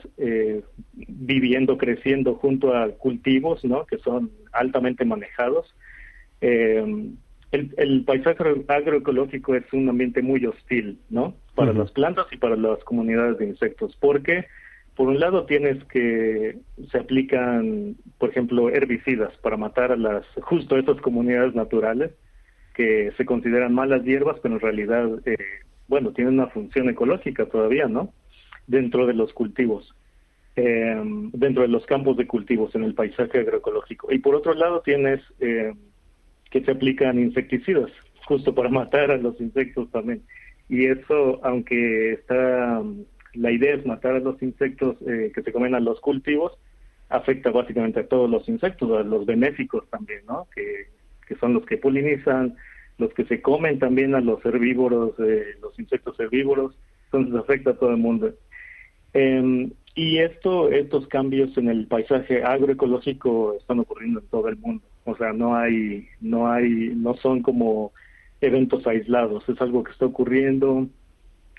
viviendo, 0.92 1.78
creciendo 1.78 2.34
junto 2.34 2.76
a 2.76 2.90
cultivos, 2.90 3.64
¿no? 3.64 3.86
Que 3.86 3.96
son 3.98 4.30
altamente 4.52 5.06
manejados. 5.06 5.74
Eh, 6.42 6.84
el, 7.52 8.04
paisaje 8.04 8.44
agroecológico 8.68 9.54
es 9.54 9.64
un 9.72 9.88
ambiente 9.88 10.22
muy 10.22 10.44
hostil, 10.44 10.98
¿no? 11.08 11.34
Para 11.54 11.72
las 11.72 11.90
plantas 11.92 12.26
y 12.30 12.36
para 12.36 12.56
las 12.56 12.82
comunidades 12.84 13.38
de 13.38 13.46
insectos, 13.46 13.96
porque 14.00 14.46
por 14.94 15.08
un 15.08 15.18
lado 15.18 15.46
tienes 15.46 15.82
que 15.84 16.58
se 16.90 16.98
aplican, 16.98 17.96
por 18.18 18.30
ejemplo, 18.30 18.68
herbicidas 18.68 19.34
para 19.38 19.56
matar 19.56 19.92
a 19.92 19.96
las 19.96 20.26
justo 20.42 20.76
esas 20.76 21.00
comunidades 21.00 21.54
naturales 21.54 22.10
que 22.74 23.12
se 23.16 23.24
consideran 23.24 23.74
malas 23.74 24.04
hierbas, 24.04 24.38
pero 24.42 24.54
en 24.54 24.60
realidad, 24.60 25.08
eh, 25.24 25.36
bueno, 25.88 26.12
tienen 26.12 26.34
una 26.34 26.48
función 26.48 26.88
ecológica 26.88 27.46
todavía, 27.46 27.86
¿no? 27.86 28.12
Dentro 28.66 29.06
de 29.06 29.14
los 29.14 29.32
cultivos. 29.32 29.94
Eh, 30.56 31.00
dentro 31.32 31.62
de 31.62 31.68
los 31.68 31.86
campos 31.86 32.16
de 32.16 32.26
cultivos 32.26 32.74
en 32.74 32.82
el 32.82 32.94
paisaje 32.94 33.38
agroecológico. 33.38 34.12
Y 34.12 34.18
por 34.18 34.34
otro 34.34 34.54
lado 34.54 34.80
tienes 34.80 35.20
eh, 35.38 35.72
que 36.50 36.62
se 36.62 36.70
aplican 36.70 37.18
insecticidas, 37.18 37.90
justo 38.26 38.54
para 38.54 38.68
matar 38.70 39.10
a 39.10 39.16
los 39.16 39.40
insectos 39.40 39.90
también. 39.90 40.22
Y 40.68 40.86
eso, 40.86 41.40
aunque 41.44 42.12
está, 42.12 42.82
la 43.34 43.50
idea 43.50 43.74
es 43.74 43.86
matar 43.86 44.16
a 44.16 44.20
los 44.20 44.42
insectos 44.42 44.96
eh, 45.06 45.32
que 45.34 45.42
se 45.42 45.52
comen 45.52 45.74
a 45.74 45.80
los 45.80 46.00
cultivos, 46.00 46.52
afecta 47.08 47.50
básicamente 47.50 48.00
a 48.00 48.06
todos 48.06 48.28
los 48.28 48.48
insectos, 48.48 48.90
a 48.98 49.02
los 49.02 49.24
benéficos 49.24 49.88
también, 49.88 50.20
¿no? 50.26 50.46
Que, 50.54 50.88
que 51.26 51.36
son 51.36 51.54
los 51.54 51.64
que 51.64 51.78
polinizan, 51.78 52.56
los 52.98 53.14
que 53.14 53.24
se 53.24 53.40
comen 53.40 53.78
también 53.78 54.14
a 54.14 54.20
los 54.20 54.44
herbívoros, 54.44 55.14
eh, 55.20 55.54
los 55.62 55.78
insectos 55.78 56.18
herbívoros, 56.20 56.74
entonces 57.06 57.34
afecta 57.34 57.70
a 57.70 57.76
todo 57.76 57.90
el 57.90 57.96
mundo. 57.96 58.34
Eh, 59.14 59.70
y 59.94 60.18
esto, 60.18 60.70
estos 60.70 61.08
cambios 61.08 61.56
en 61.58 61.68
el 61.68 61.86
paisaje 61.86 62.44
agroecológico 62.44 63.54
están 63.58 63.80
ocurriendo 63.80 64.20
en 64.20 64.26
todo 64.26 64.48
el 64.48 64.56
mundo. 64.56 64.84
O 65.04 65.16
sea, 65.16 65.32
no 65.32 65.56
hay, 65.56 66.08
no 66.20 66.50
hay, 66.50 66.92
no 66.94 67.14
son 67.14 67.42
como 67.42 67.92
eventos 68.40 68.86
aislados, 68.86 69.48
es 69.48 69.60
algo 69.60 69.84
que 69.84 69.92
está 69.92 70.06
ocurriendo. 70.06 70.86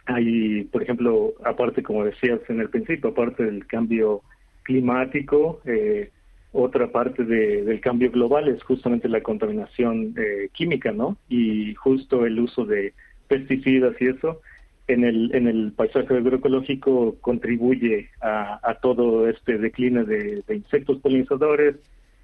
Hay, 0.06 0.64
por 0.66 0.84
ejemplo, 0.84 1.34
aparte, 1.44 1.84
como 1.84 2.06
decías 2.06 2.40
en 2.50 2.60
el 2.62 2.70
principio, 2.70 3.10
aparte 3.10 3.44
del 3.44 3.68
cambio 3.68 4.22
climático, 4.64 5.62
eh, 5.66 6.10
otra 6.52 6.92
parte 6.92 7.24
del 7.24 7.80
cambio 7.80 8.10
global 8.12 8.48
es 8.48 8.64
justamente 8.64 9.08
la 9.08 9.22
contaminación 9.22 10.16
eh, 10.18 10.50
química, 10.52 10.92
¿no? 10.92 11.18
Y 11.28 11.76
justo 11.76 12.26
el 12.26 12.40
uso 12.40 12.66
de 12.66 12.94
pesticidas 13.28 13.96
y 14.00 14.08
eso 14.08 14.42
en 14.88 15.04
el, 15.04 15.36
en 15.36 15.48
el 15.48 15.72
paisaje 15.74 16.18
agroecológico 16.18 17.18
contribuye 17.22 18.10
a, 18.22 18.80
todo 18.82 19.30
este 19.30 19.60
decline 19.60 20.04
de 20.04 20.56
insectos 20.56 20.98
polinizadores, 20.98 21.76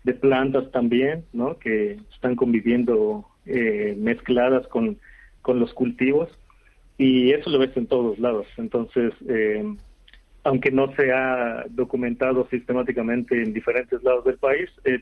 de 0.06 0.14
plantas 0.14 0.72
también, 0.72 1.26
¿no? 1.34 1.58
Que 1.58 1.98
están 2.14 2.36
conviviendo 2.36 3.26
eh, 3.48 3.96
mezcladas 3.98 4.68
con, 4.68 4.98
con 5.42 5.60
los 5.60 5.74
cultivos 5.74 6.30
y 6.98 7.32
eso 7.32 7.50
lo 7.50 7.58
ves 7.58 7.76
en 7.76 7.88
todos 7.88 8.20
lados. 8.20 8.46
Entonces, 8.58 9.14
eh, 9.28 9.66
aunque 10.44 10.70
no 10.70 10.96
se 10.96 11.12
ha 11.12 11.66
documentado 11.70 12.48
sistemáticamente 12.52 13.42
en 13.42 13.52
diferentes 13.52 14.02
lados 14.04 14.26
del 14.26 14.38
país, 14.38 14.70
eh, 14.84 15.02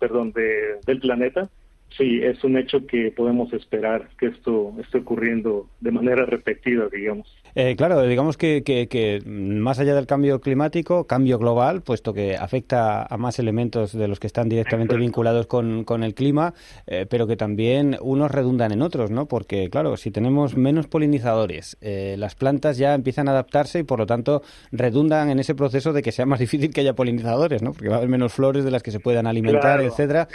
perdón, 0.00 0.32
de, 0.32 0.80
del 0.84 0.98
planeta, 0.98 1.48
sí, 1.96 2.20
es 2.20 2.42
un 2.42 2.58
hecho 2.58 2.84
que 2.84 3.12
podemos 3.12 3.52
esperar 3.52 4.08
que 4.18 4.26
esto 4.26 4.74
esté 4.80 4.98
ocurriendo 4.98 5.68
de 5.80 5.92
manera 5.92 6.26
repetida, 6.26 6.88
digamos. 6.88 7.32
Eh, 7.54 7.76
claro, 7.76 8.02
digamos 8.02 8.38
que, 8.38 8.62
que, 8.62 9.22
más 9.26 9.78
allá 9.78 9.94
del 9.94 10.06
cambio 10.06 10.40
climático, 10.40 11.06
cambio 11.06 11.38
global, 11.38 11.82
puesto 11.82 12.14
que 12.14 12.36
afecta 12.36 13.02
a 13.02 13.16
más 13.18 13.38
elementos 13.38 13.92
de 13.92 14.08
los 14.08 14.20
que 14.20 14.26
están 14.26 14.48
directamente 14.48 14.96
vinculados 14.96 15.46
con, 15.46 15.84
con 15.84 16.02
el 16.02 16.14
clima, 16.14 16.54
eh, 16.86 17.06
pero 17.08 17.26
que 17.26 17.36
también 17.36 17.98
unos 18.00 18.30
redundan 18.30 18.72
en 18.72 18.80
otros, 18.80 19.10
¿no? 19.10 19.26
Porque, 19.26 19.68
claro, 19.68 19.98
si 19.98 20.10
tenemos 20.10 20.56
menos 20.56 20.86
polinizadores, 20.86 21.76
eh, 21.82 22.16
las 22.18 22.34
plantas 22.34 22.78
ya 22.78 22.94
empiezan 22.94 23.28
a 23.28 23.32
adaptarse 23.32 23.80
y, 23.80 23.82
por 23.82 23.98
lo 23.98 24.06
tanto, 24.06 24.42
redundan 24.70 25.28
en 25.28 25.38
ese 25.38 25.54
proceso 25.54 25.92
de 25.92 26.02
que 26.02 26.12
sea 26.12 26.24
más 26.24 26.38
difícil 26.40 26.72
que 26.72 26.80
haya 26.80 26.94
polinizadores, 26.94 27.62
¿no? 27.62 27.72
Porque 27.72 27.88
va 27.88 27.96
a 27.96 27.98
haber 27.98 28.08
menos 28.08 28.32
flores 28.32 28.64
de 28.64 28.70
las 28.70 28.82
que 28.82 28.90
se 28.90 29.00
puedan 29.00 29.26
alimentar, 29.26 29.82
etcétera. 29.82 30.26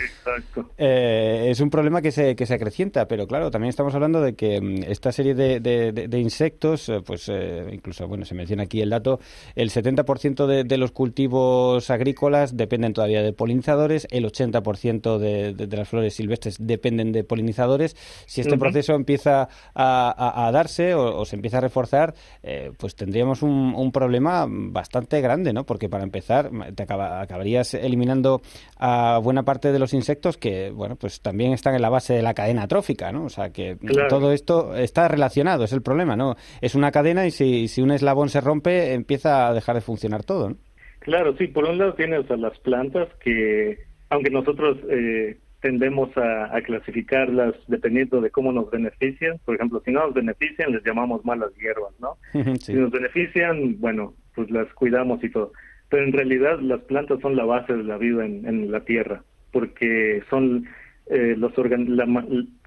es 0.77 1.59
un 1.61 1.69
problema 1.71 2.01
que 2.03 2.11
se, 2.11 2.35
que 2.35 2.45
se 2.45 2.53
acrecienta, 2.53 3.07
pero, 3.07 3.25
claro, 3.25 3.49
también 3.49 3.69
estamos 3.69 3.95
hablando 3.95 4.21
de 4.21 4.35
que 4.35 4.61
mm, 4.61 4.83
esta 4.91 5.11
serie 5.11 5.33
de, 5.33 5.59
de, 5.59 5.91
de 5.91 6.19
insectos 6.19 6.91
pues 7.07 7.29
eh, 7.29 7.69
incluso, 7.71 8.05
bueno, 8.07 8.25
se 8.25 8.35
menciona 8.35 8.63
aquí 8.63 8.81
el 8.81 8.89
dato, 8.89 9.19
el 9.55 9.71
70% 9.71 10.45
de, 10.45 10.65
de, 10.65 10.77
los 10.77 10.91
cultivos 10.91 11.89
agrícolas 11.89 12.57
dependen 12.57 12.93
todavía 12.93 13.23
de 13.23 13.31
polinizadores, 13.31 14.07
el 14.11 14.25
80% 14.25 15.17
de, 15.17 15.53
de, 15.53 15.77
las 15.77 15.87
flores 15.87 16.13
silvestres 16.13 16.57
dependen 16.59 17.13
de 17.13 17.23
polinizadores. 17.23 17.95
Si 18.25 18.41
este 18.41 18.57
proceso 18.57 18.93
empieza 18.93 19.47
a, 19.73 20.49
darse 20.51 20.93
o, 20.93 21.23
se 21.25 21.37
empieza 21.37 21.59
a 21.59 21.61
reforzar, 21.61 22.13
eh, 22.43 22.71
pues 22.77 22.95
tendríamos 22.95 23.41
un, 23.41 23.73
un, 23.75 23.91
problema 23.93 24.45
bastante 24.49 25.21
grande, 25.21 25.53
¿no? 25.53 25.65
Porque 25.65 25.87
para 25.87 26.03
empezar, 26.03 26.51
te 26.75 26.83
acabarías 26.83 27.73
eliminando 27.73 28.41
a 28.77 29.19
buena 29.23 29.43
parte 29.43 29.71
de 29.71 29.79
los 29.79 29.93
insectos 29.93 30.37
que, 30.37 30.71
bueno, 30.71 30.97
pues 30.97 31.21
también 31.21 31.53
están 31.53 31.73
en 31.73 31.81
la 31.81 31.89
base 31.89 32.13
de 32.13 32.21
la 32.21 32.33
cadena 32.33 32.67
trófica, 32.67 33.13
¿no? 33.13 33.23
O 33.23 33.29
sea, 33.29 33.51
que 33.51 33.77
todo 34.09 34.33
esto 34.33 34.75
está 34.75 35.07
relacionado, 35.07 35.63
es 35.63 35.71
el 35.71 35.81
problema, 35.81 36.17
¿no? 36.17 36.35
Es 36.59 36.75
una 36.75 36.91
cadena 36.97 37.27
y 37.27 37.31
si, 37.31 37.67
si 37.67 37.83
un 37.83 37.91
eslabón 37.91 38.29
se 38.29 38.41
rompe 38.41 38.93
empieza 38.93 39.47
a 39.47 39.53
dejar 39.53 39.75
de 39.75 39.81
funcionar 39.81 40.23
todo. 40.23 40.55
Claro, 41.01 41.37
sí, 41.37 41.45
por 41.45 41.65
un 41.65 41.77
lado 41.77 41.93
tienes 41.93 42.29
a 42.31 42.37
las 42.37 42.57
plantas 42.59 43.07
que, 43.23 43.77
aunque 44.09 44.31
nosotros 44.31 44.79
eh, 44.89 45.37
tendemos 45.61 46.09
a, 46.17 46.59
clasificarlas 46.61 47.53
dependiendo 47.67 48.19
de 48.19 48.31
cómo 48.31 48.51
nos 48.51 48.71
benefician, 48.71 49.37
por 49.45 49.53
ejemplo, 49.53 49.79
si 49.85 49.91
no 49.91 50.07
nos 50.07 50.15
benefician 50.15 50.71
les 50.71 50.83
llamamos 50.83 51.23
malas 51.23 51.51
hierbas, 51.55 51.93
¿no? 51.99 52.17
Si 52.55 52.73
nos 52.73 52.89
benefician, 52.89 53.79
bueno, 53.79 54.15
pues 54.33 54.49
las 54.49 54.67
cuidamos 54.73 55.23
y 55.23 55.29
todo. 55.29 55.51
Pero 55.89 56.03
en 56.03 56.13
realidad 56.13 56.59
las 56.61 56.81
plantas 56.81 57.19
son 57.21 57.35
la 57.35 57.45
base 57.45 57.73
de 57.73 57.83
la 57.83 57.97
vida 57.97 58.25
en, 58.25 58.71
la 58.71 58.79
tierra, 58.85 59.21
porque 59.51 60.23
son 60.31 60.65
eh, 61.09 61.35
los 61.37 61.53
la, 61.57 62.05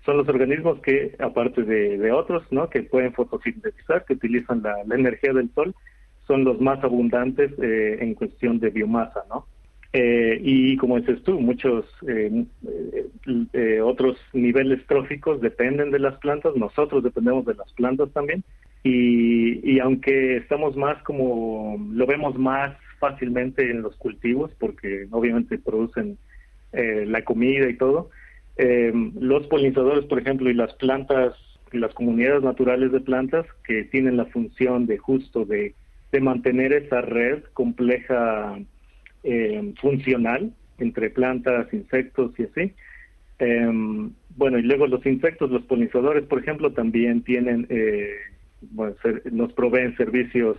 son 0.05 0.17
los 0.17 0.29
organismos 0.29 0.81
que, 0.81 1.15
aparte 1.19 1.63
de, 1.63 2.11
otros, 2.11 2.43
¿no? 2.51 2.71
que 2.71 2.83
pueden 2.83 3.13
fotosintetizar, 3.13 4.07
que 4.07 4.15
utilizan 4.15 4.63
la, 4.63 4.77
energía 4.95 5.35
del 5.35 5.51
sol, 5.51 5.75
son 6.27 6.45
los 6.45 6.59
más 6.61 6.83
abundantes 6.83 7.51
eh, 7.61 7.99
en 8.01 8.15
cuestión 8.15 8.59
de 8.59 8.71
biomasa, 8.71 9.25
¿no? 9.29 9.47
Eh, 9.93 10.41
y 10.43 10.77
como 10.77 11.01
dices 11.01 11.21
tú, 11.25 11.41
muchos 11.41 11.85
otros 13.83 14.17
niveles 14.33 14.87
tróficos 14.87 15.41
dependen 15.41 15.91
de 15.91 15.99
las 15.99 16.17
plantas, 16.19 16.55
nosotros 16.55 17.03
dependemos 17.03 17.45
de 17.45 17.55
las 17.55 17.71
plantas 17.73 18.11
también. 18.13 18.45
Y, 18.85 19.69
y 19.69 19.81
aunque 19.81 20.37
estamos 20.37 20.77
más 20.77 21.03
como, 21.03 21.77
lo 21.93 22.07
vemos 22.07 22.39
más 22.39 22.75
fácilmente 23.01 23.69
en 23.69 23.83
los 23.83 23.97
cultivos, 23.97 24.53
porque 24.59 25.09
obviamente 25.11 25.59
producen 25.59 26.17
la 26.73 27.25
comida 27.25 27.69
y 27.69 27.77
todo, 27.77 28.11
los 29.21 29.47
polinizadores, 29.47 30.05
por 30.05 30.19
ejemplo, 30.19 30.51
y 30.51 30.55
las 30.55 30.75
plantas 30.75 31.35
las 31.79 31.95
comunidades 31.95 32.43
naturales 32.43 32.93
de 32.93 33.01
plantas 33.01 33.47
que 33.65 33.85
tienen 33.85 34.17
la 34.17 34.27
función 34.27 34.87
de 34.87 34.99
justo 34.99 35.45
de, 35.45 35.75
mantener 36.21 36.73
esa 36.73 37.03
red 37.03 37.45
compleja 37.53 38.59
eh, 39.23 39.73
funcional 39.81 40.53
entre 40.79 41.11
plantas, 41.11 41.73
insectos 41.73 42.33
y 42.37 42.45
así. 42.45 42.73
Em, 43.39 44.11
bueno, 44.37 44.59
y 44.59 44.63
luego 44.63 44.89
los 44.89 45.07
insectos, 45.07 45.53
los 45.53 45.63
polinizadores, 45.63 46.25
por 46.25 46.41
ejemplo, 46.41 46.73
también 46.73 47.23
tienen, 47.23 47.67
eh, 47.69 48.11
bueno, 48.73 48.97
nos 49.31 49.53
proveen 49.53 49.97
servicios 49.97 50.59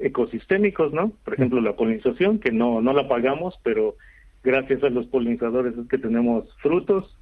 ecosistémicos, 0.00 0.92
¿no? 0.92 1.12
Por 1.24 1.34
ejemplo, 1.34 1.60
la 1.60 1.74
polinización, 1.74 2.38
que 2.38 2.52
no, 2.52 2.80
no 2.80 2.92
la 2.92 3.08
pagamos, 3.08 3.58
pero 3.64 3.96
gracias 4.44 4.84
a 4.84 4.90
los 4.90 5.06
polinizadores 5.06 5.76
es 5.76 5.88
que 5.88 5.98
tenemos 5.98 6.44
frutos, 6.62 7.16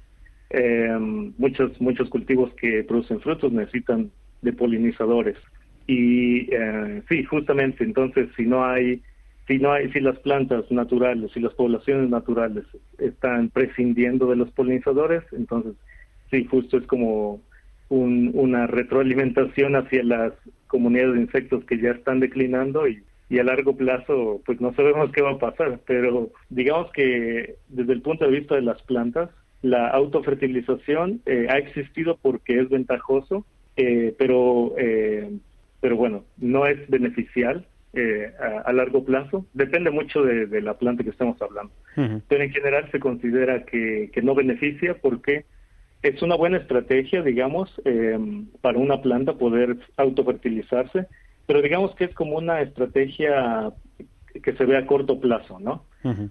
eh, 0.53 0.95
muchos 0.99 1.81
muchos 1.81 2.09
cultivos 2.09 2.53
que 2.53 2.83
producen 2.83 3.19
frutos 3.19 3.51
necesitan 3.51 4.11
de 4.43 4.53
polinizadores. 4.53 5.35
Y 5.87 6.47
eh, 6.53 7.01
sí 7.09 7.23
justamente 7.23 7.83
entonces 7.83 8.29
si 8.37 8.45
no 8.45 8.63
hay 8.63 9.01
si 9.47 9.57
no 9.57 9.73
hay 9.73 9.91
si 9.91 9.99
las 9.99 10.17
plantas 10.19 10.71
naturales 10.71 11.31
si 11.33 11.39
las 11.41 11.53
poblaciones 11.55 12.09
naturales 12.09 12.65
están 12.99 13.49
prescindiendo 13.49 14.29
de 14.29 14.37
los 14.37 14.51
polinizadores 14.51 15.23
entonces 15.33 15.73
sí 16.31 16.45
justo 16.45 16.77
es 16.77 16.85
como 16.87 17.41
una 17.89 18.65
retroalimentación 18.65 19.75
hacia 19.75 20.03
las 20.03 20.33
comunidades 20.67 21.15
de 21.15 21.21
insectos 21.21 21.65
que 21.65 21.77
ya 21.77 21.91
están 21.91 22.19
declinando 22.19 22.87
y 22.87 23.03
a 23.37 23.43
largo 23.43 23.75
plazo 23.75 24.41
pues 24.45 24.61
no 24.61 24.73
sabemos 24.73 25.11
qué 25.11 25.21
va 25.21 25.31
a 25.31 25.39
pasar 25.39 25.81
pero 25.85 26.31
digamos 26.49 26.91
que 26.91 27.55
desde 27.67 27.93
el 27.93 28.01
punto 28.01 28.25
de 28.25 28.39
vista 28.39 28.55
de 28.55 28.61
las 28.61 28.81
plantas 28.83 29.29
la 29.63 29.87
autofertilización 29.87 31.21
eh, 31.25 31.47
ha 31.49 31.57
existido 31.57 32.19
porque 32.21 32.59
es 32.59 32.69
ventajoso, 32.69 33.45
eh, 33.77 34.13
pero, 34.19 34.75
eh, 34.77 35.31
pero 35.79 35.95
bueno, 35.95 36.25
no 36.37 36.67
es 36.67 36.87
beneficial 36.89 37.65
a, 38.65 38.73
largo 38.73 39.05
plazo. 39.05 39.45
Depende 39.53 39.91
mucho 39.91 40.23
de, 40.23 40.61
la 40.61 40.73
planta 40.73 41.03
que 41.03 41.11
estamos 41.11 41.39
hablando. 41.41 41.71
Pero 42.27 42.43
en 42.43 42.51
general 42.51 42.89
se 42.91 42.99
considera 42.99 43.65
que, 43.65 44.09
que, 44.11 44.21
no 44.23 44.33
beneficia 44.33 44.95
porque 44.95 45.45
es 46.01 46.21
una 46.23 46.35
buena 46.35 46.57
estrategia, 46.57 47.21
digamos, 47.21 47.71
para 48.61 48.79
una 48.79 49.01
planta 49.01 49.33
poder 49.35 49.77
autofertilizarse, 49.95 51.05
pero 51.45 51.61
digamos 51.61 51.93
que 51.93 52.05
es 52.05 52.15
como 52.15 52.37
una 52.37 52.61
estrategia 52.61 53.71
que 54.41 54.53
se 54.53 54.65
ve 54.65 54.75
a 54.75 54.87
corto 54.87 55.19
plazo, 55.19 55.59
¿no? 55.59 55.85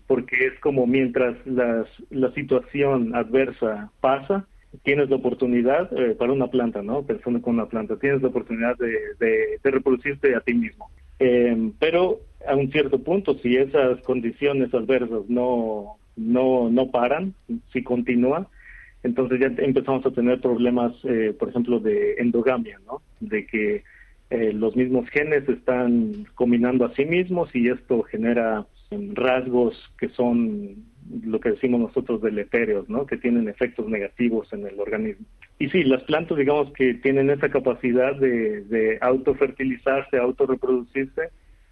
Porque 0.07 0.47
es 0.47 0.59
como 0.61 0.87
mientras 0.87 1.37
la 1.47 2.33
situación 2.35 3.15
adversa 3.15 3.91
pasa, 4.01 4.47
tienes 4.83 5.11
la 5.11 5.17
oportunidad 5.17 5.91
eh, 5.99 6.15
para 6.15 6.33
una 6.33 6.49
planta, 6.49 6.83
¿no? 6.83 7.03
Pensando 7.03 7.43
con 7.43 7.55
una 7.55 7.67
planta, 7.67 7.97
tienes 7.97 8.23
la 8.23 8.29
oportunidad 8.29 8.77
de, 8.79 8.99
de, 9.19 9.71
reproducirte 9.71 10.35
a 10.35 10.41
ti 10.41 10.55
mismo. 10.55 10.91
Em, 11.19 11.73
pero 11.79 12.21
a 12.47 12.57
un 12.57 12.71
cierto 12.71 12.99
punto, 13.03 13.35
si 13.39 13.57
esas 13.57 14.01
condiciones 14.03 14.73
adversas 14.75 15.29
no, 15.29 15.97
no, 16.17 16.71
no 16.71 16.91
paran, 16.91 17.35
si 17.73 17.83
continúa, 17.83 18.49
entonces 19.03 19.41
ya 19.41 19.47
empezamos 19.63 20.07
a 20.07 20.11
tener 20.11 20.41
problemas, 20.41 20.93
eh, 21.05 21.35
por 21.39 21.51
ejemplo, 21.51 21.81
de 21.81 22.15
endogamia, 22.15 22.79
¿no? 22.87 23.03
De 23.21 23.47
que 23.47 23.83
eh, 24.31 24.53
los 24.53 24.75
mismos 24.77 25.09
genes 25.11 25.47
están 25.49 26.27
combinando 26.35 26.87
a 26.87 26.95
sí 26.95 27.05
mismos 27.05 27.55
y 27.55 27.69
esto 27.69 28.03
genera 28.05 28.65
rasgos 29.15 29.77
que 29.99 30.09
son 30.11 30.85
lo 31.25 31.41
que 31.41 31.51
decimos 31.51 31.81
nosotros 31.81 32.23
deletéreos, 32.23 32.89
¿no? 32.89 33.07
Que 33.07 33.17
tienen 33.17 33.49
efectos 33.49 33.89
negativos 33.89 34.53
en 34.53 34.67
el 34.67 34.79
organismo. 34.79 35.27
Y 35.59 35.69
sí, 35.69 35.83
las 35.85 36.03
plantas, 36.05 36.39
digamos 36.39 36.73
que 36.73 36.95
tienen 36.95 37.31
esa 37.31 37.49
capacidad 37.51 38.15
de, 38.17 38.63
de 38.63 38.99
autofertilizarse, 39.01 40.17
autorreproducirse, 40.17 41.31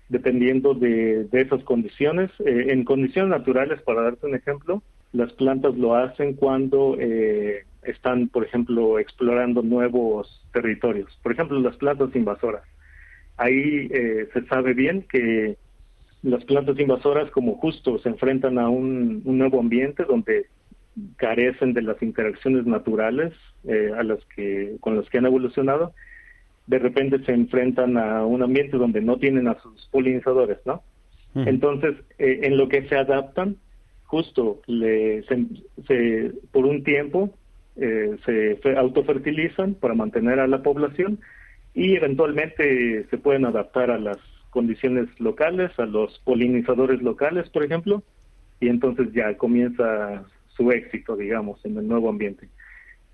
dependiendo 0.08 0.74
de, 0.74 1.24
de 1.24 1.40
esas 1.40 1.62
condiciones. 1.64 2.30
Eh, 2.44 2.66
en 2.68 2.84
condiciones 2.84 3.30
naturales, 3.30 3.80
para 3.82 4.02
darte 4.02 4.26
un 4.26 4.34
ejemplo, 4.34 4.82
las 5.12 5.32
plantas 5.32 5.76
lo 5.76 5.94
hacen 5.94 6.34
cuando 6.34 6.96
eh, 6.98 7.64
están, 7.82 8.28
por 8.28 8.44
ejemplo, 8.44 8.98
explorando 8.98 9.62
nuevos 9.62 10.44
territorios. 10.52 11.18
Por 11.22 11.32
ejemplo, 11.32 11.58
las 11.60 11.76
plantas 11.76 12.14
invasoras. 12.14 12.62
Ahí 13.36 13.88
eh, 13.90 14.28
se 14.32 14.44
sabe 14.46 14.74
bien 14.74 15.06
que 15.10 15.56
las 16.22 16.44
plantas 16.44 16.78
invasoras 16.78 17.30
como 17.30 17.56
justo 17.56 17.98
se 17.98 18.08
enfrentan 18.08 18.58
a 18.58 18.68
un, 18.68 19.22
nuevo 19.24 19.60
ambiente 19.60 20.04
donde 20.04 20.46
carecen 21.16 21.72
de 21.72 21.82
las 21.82 22.02
interacciones 22.02 22.66
naturales 22.66 23.32
eh, 23.64 23.90
a 23.96 24.02
las 24.02 24.18
que 24.36 24.76
con 24.80 24.96
las 24.96 25.08
que 25.08 25.18
han 25.18 25.26
evolucionado 25.26 25.92
de 26.66 26.78
repente 26.78 27.24
se 27.24 27.32
enfrentan 27.32 27.96
a 27.96 28.24
un 28.26 28.42
ambiente 28.42 28.76
donde 28.76 29.00
no 29.00 29.16
tienen 29.16 29.48
a 29.48 29.58
sus 29.62 29.86
polinizadores 29.90 30.58
no 30.66 30.82
entonces 31.34 31.94
eh, 32.18 32.40
en 32.42 32.56
lo 32.56 32.68
que 32.68 32.86
se 32.88 32.96
adaptan 32.96 33.56
justo 34.04 34.60
le, 34.66 35.22
se, 35.22 36.32
por 36.50 36.66
un 36.66 36.82
tiempo 36.82 37.30
eh, 37.76 38.16
se 38.26 38.58
autofertilizan 38.76 39.74
para 39.74 39.94
mantener 39.94 40.40
a 40.40 40.48
la 40.48 40.62
población 40.62 41.20
y 41.72 41.94
eventualmente 41.94 43.06
se 43.08 43.18
pueden 43.18 43.46
adaptar 43.46 43.90
a 43.90 43.98
las 43.98 44.18
condiciones 44.50 45.08
locales, 45.18 45.70
a 45.78 45.86
los 45.86 46.18
polinizadores 46.20 47.02
locales, 47.02 47.48
por 47.50 47.64
ejemplo, 47.64 48.02
y 48.60 48.68
entonces 48.68 49.12
ya 49.12 49.36
comienza 49.36 50.24
su 50.56 50.70
éxito, 50.70 51.16
digamos, 51.16 51.64
en 51.64 51.78
el 51.78 51.88
nuevo 51.88 52.08
ambiente. 52.08 52.48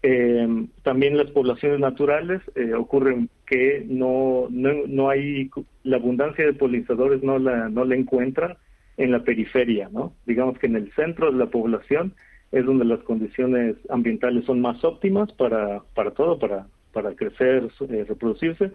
Eh, 0.02 0.66
también 0.82 1.16
las 1.16 1.30
poblaciones 1.30 1.80
naturales 1.80 2.42
eh, 2.54 2.74
ocurren 2.74 3.28
que 3.46 3.84
no, 3.88 4.46
no, 4.50 4.70
no, 4.86 5.08
hay 5.08 5.50
la 5.84 5.96
abundancia 5.96 6.44
de 6.44 6.52
polinizadores 6.52 7.22
no 7.22 7.38
la 7.38 7.68
no 7.68 7.84
la 7.84 7.96
encuentran 7.96 8.56
en 8.98 9.10
la 9.10 9.24
periferia, 9.24 9.88
¿no? 9.90 10.12
Digamos 10.26 10.58
que 10.58 10.66
en 10.66 10.76
el 10.76 10.92
centro 10.92 11.32
de 11.32 11.38
la 11.38 11.46
población 11.46 12.14
es 12.52 12.64
donde 12.64 12.84
las 12.84 13.00
condiciones 13.00 13.76
ambientales 13.88 14.44
son 14.44 14.60
más 14.60 14.84
óptimas 14.84 15.32
para 15.32 15.82
para 15.94 16.10
todo, 16.12 16.38
para 16.38 16.66
para 16.92 17.14
crecer, 17.14 17.68
eh, 17.90 18.04
reproducirse, 18.08 18.72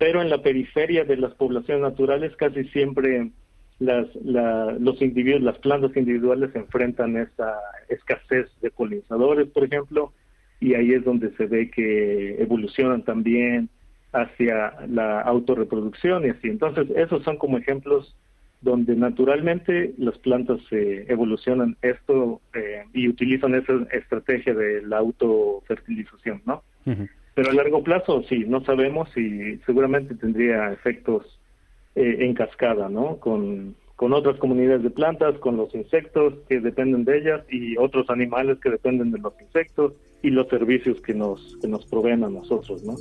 pero 0.00 0.22
en 0.22 0.30
la 0.30 0.40
periferia 0.40 1.04
de 1.04 1.18
las 1.18 1.34
poblaciones 1.34 1.82
naturales 1.82 2.34
casi 2.36 2.64
siempre 2.70 3.30
las, 3.80 4.06
los 4.16 5.02
individuos, 5.02 5.42
las 5.42 5.58
plantas 5.58 5.94
individuales 5.94 6.56
enfrentan 6.56 7.18
esa 7.18 7.58
escasez 7.90 8.46
de 8.62 8.70
polinizadores, 8.70 9.48
por 9.48 9.64
ejemplo, 9.64 10.10
y 10.58 10.72
ahí 10.72 10.92
es 10.92 11.04
donde 11.04 11.36
se 11.36 11.44
ve 11.44 11.70
que 11.70 12.40
evolucionan 12.40 13.02
también 13.02 13.68
hacia 14.14 14.72
la 14.88 15.20
autorreproducción 15.20 16.24
y 16.24 16.30
así. 16.30 16.48
Entonces, 16.48 16.88
esos 16.96 17.22
son 17.22 17.36
como 17.36 17.58
ejemplos 17.58 18.16
donde 18.62 18.96
naturalmente 18.96 19.92
las 19.98 20.16
plantas 20.16 20.60
se 20.70 21.12
evolucionan 21.12 21.76
esto 21.82 22.40
eh, 22.54 22.84
y 22.94 23.06
utilizan 23.06 23.54
esa 23.54 23.74
estrategia 23.92 24.54
de 24.54 24.80
la 24.80 24.96
autofertilización, 24.96 26.40
¿no? 26.46 26.62
Pero 27.34 27.50
a 27.50 27.54
largo 27.54 27.82
plazo, 27.82 28.22
sí, 28.28 28.44
no 28.46 28.64
sabemos 28.64 29.08
y 29.16 29.56
seguramente 29.66 30.14
tendría 30.14 30.72
efectos 30.72 31.38
eh, 31.94 32.16
en 32.20 32.34
cascada, 32.34 32.88
¿no? 32.88 33.16
Con, 33.16 33.76
con 33.96 34.12
otras 34.14 34.38
comunidades 34.38 34.82
de 34.82 34.90
plantas, 34.90 35.38
con 35.38 35.56
los 35.56 35.74
insectos 35.74 36.32
que 36.48 36.60
dependen 36.60 37.04
de 37.04 37.18
ellas 37.18 37.42
y 37.50 37.76
otros 37.76 38.08
animales 38.08 38.58
que 38.60 38.70
dependen 38.70 39.10
de 39.10 39.18
los 39.18 39.34
insectos 39.40 39.92
y 40.22 40.30
los 40.30 40.48
servicios 40.48 41.00
que 41.02 41.12
nos, 41.12 41.58
que 41.60 41.68
nos 41.68 41.84
proveen 41.86 42.24
a 42.24 42.30
nosotros, 42.30 42.82
¿no? 42.82 42.94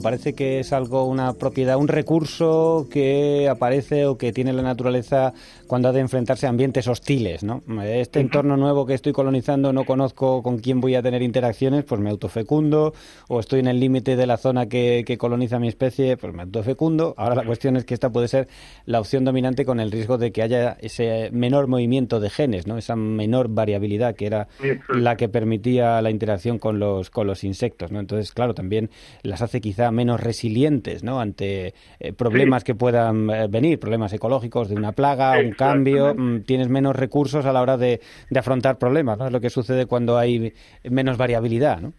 Parece 0.00 0.34
que 0.34 0.60
es 0.60 0.72
algo, 0.72 1.04
una 1.04 1.34
propiedad, 1.34 1.76
un 1.76 1.88
recurso 1.88 2.86
que 2.90 3.48
aparece 3.48 4.06
o 4.06 4.16
que 4.16 4.32
tiene 4.32 4.52
la 4.52 4.62
naturaleza 4.62 5.32
cuando 5.66 5.88
ha 5.88 5.92
de 5.92 6.00
enfrentarse 6.00 6.46
a 6.46 6.50
ambientes 6.50 6.88
hostiles, 6.88 7.42
¿no? 7.44 7.62
Este 7.82 8.20
entorno 8.20 8.56
nuevo 8.56 8.86
que 8.86 8.94
estoy 8.94 9.12
colonizando 9.12 9.72
no 9.72 9.84
conozco 9.84 10.42
con 10.42 10.58
quién 10.58 10.80
voy 10.80 10.94
a 10.94 11.02
tener 11.02 11.22
interacciones, 11.22 11.84
pues 11.84 12.00
me 12.00 12.10
autofecundo, 12.10 12.94
o 13.28 13.40
estoy 13.40 13.60
en 13.60 13.68
el 13.68 13.78
límite 13.78 14.16
de 14.16 14.26
la 14.26 14.36
zona 14.36 14.66
que, 14.66 15.04
coloniza 15.18 15.58
mi 15.58 15.68
especie, 15.68 16.16
pues 16.16 16.32
me 16.32 16.42
autofecundo. 16.42 17.14
Ahora 17.16 17.34
la 17.34 17.44
cuestión 17.44 17.76
es 17.76 17.84
que 17.84 17.94
esta 17.94 18.10
puede 18.10 18.28
ser 18.28 18.48
la 18.86 19.00
opción 19.00 19.24
dominante 19.24 19.64
con 19.64 19.80
el 19.80 19.90
riesgo 19.90 20.16
de 20.16 20.32
que 20.32 20.42
haya 20.42 20.76
ese 20.80 21.30
menor 21.32 21.66
movimiento 21.66 22.20
de 22.20 22.30
genes, 22.30 22.66
¿no? 22.66 22.78
Esa 22.78 22.96
menor 22.96 23.48
variabilidad 23.48 24.14
que 24.14 24.26
era 24.26 24.48
la 24.88 25.16
que 25.16 25.28
permitía 25.28 26.00
la 26.00 26.10
interacción 26.10 26.58
con 26.58 26.78
los, 26.78 27.10
con 27.10 27.26
los 27.26 27.44
insectos, 27.44 27.92
¿no? 27.92 28.00
Entonces, 28.00 28.32
claro, 28.32 28.54
también 28.54 28.90
las 29.22 29.42
hace 29.42 29.60
quizá 29.60 29.87
menos 29.90 30.20
resilientes 30.20 31.04
¿no? 31.04 31.20
ante 31.20 31.74
eh, 32.00 32.12
problemas 32.12 32.64
que 32.64 32.74
puedan 32.74 33.30
eh, 33.30 33.46
venir, 33.48 33.78
problemas 33.78 34.12
ecológicos, 34.12 34.68
de 34.68 34.76
una 34.76 34.92
plaga, 34.92 35.38
un 35.38 35.52
cambio, 35.52 36.14
mm, 36.14 36.42
tienes 36.42 36.68
menos 36.68 36.96
recursos 36.96 37.46
a 37.46 37.52
la 37.52 37.62
hora 37.62 37.76
de, 37.76 38.00
afrontar 38.34 38.78
problemas, 38.78 39.18
¿no? 39.18 39.26
Es 39.26 39.32
lo 39.32 39.40
que 39.40 39.50
sucede 39.50 39.86
cuando 39.86 40.16
hay 40.16 40.52
menos 40.88 41.18
variabilidad, 41.18 41.80
¿no? 41.80 41.92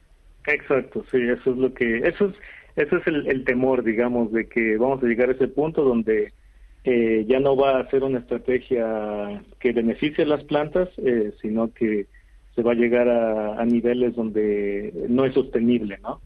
Exacto, 0.47 1.03
sí, 1.11 1.17
eso 1.17 1.51
es 1.51 1.57
lo 1.57 1.73
que, 1.73 1.97
eso 1.97 2.27
es, 2.27 2.35
eso 2.75 2.97
es 2.97 3.07
el, 3.07 3.43
temor, 3.43 3.83
digamos, 3.83 4.31
de 4.31 4.47
que 4.47 4.77
vamos 4.77 5.03
a 5.03 5.07
llegar 5.07 5.29
a 5.29 5.33
ese 5.33 5.47
punto 5.49 5.83
donde 5.83 6.31
eh, 6.85 7.25
ya 7.27 7.39
no 7.39 7.57
va 7.57 7.79
a 7.79 7.89
ser 7.89 8.03
una 8.03 8.19
estrategia 8.19 9.43
que 9.59 9.73
beneficie 9.73 10.23
a 10.23 10.27
las 10.27 10.43
plantas, 10.45 10.89
sino 11.41 11.73
que 11.73 12.07
se 12.55 12.63
va 12.63 12.71
a 12.71 12.75
llegar 12.75 13.09
a, 13.09 13.59
a, 13.59 13.65
niveles 13.65 14.15
donde 14.15 14.93
no 15.09 15.25
es 15.25 15.33
sostenible, 15.33 15.97
¿no? 16.01 16.21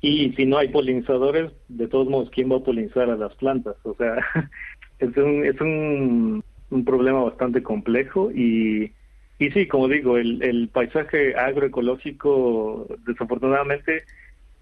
Y 0.00 0.32
si 0.34 0.46
no 0.46 0.58
hay 0.58 0.68
polinizadores, 0.68 1.50
de 1.68 1.88
todos 1.88 2.08
modos, 2.08 2.30
¿quién 2.30 2.50
va 2.50 2.56
a 2.56 2.64
polinizar 2.64 3.10
a 3.10 3.16
las 3.16 3.34
plantas? 3.34 3.76
O 3.82 3.94
sea, 3.94 4.14
es 4.98 5.16
un, 5.16 5.44
es 5.44 5.60
un, 5.60 6.44
un 6.70 6.84
problema 6.84 7.22
bastante 7.24 7.62
complejo 7.62 8.30
y, 8.30 8.92
y 9.38 9.50
sí, 9.50 9.66
como 9.66 9.88
digo, 9.88 10.16
el, 10.16 10.42
el 10.42 10.68
paisaje 10.68 11.34
agroecológico, 11.34 12.86
desafortunadamente, 13.06 14.04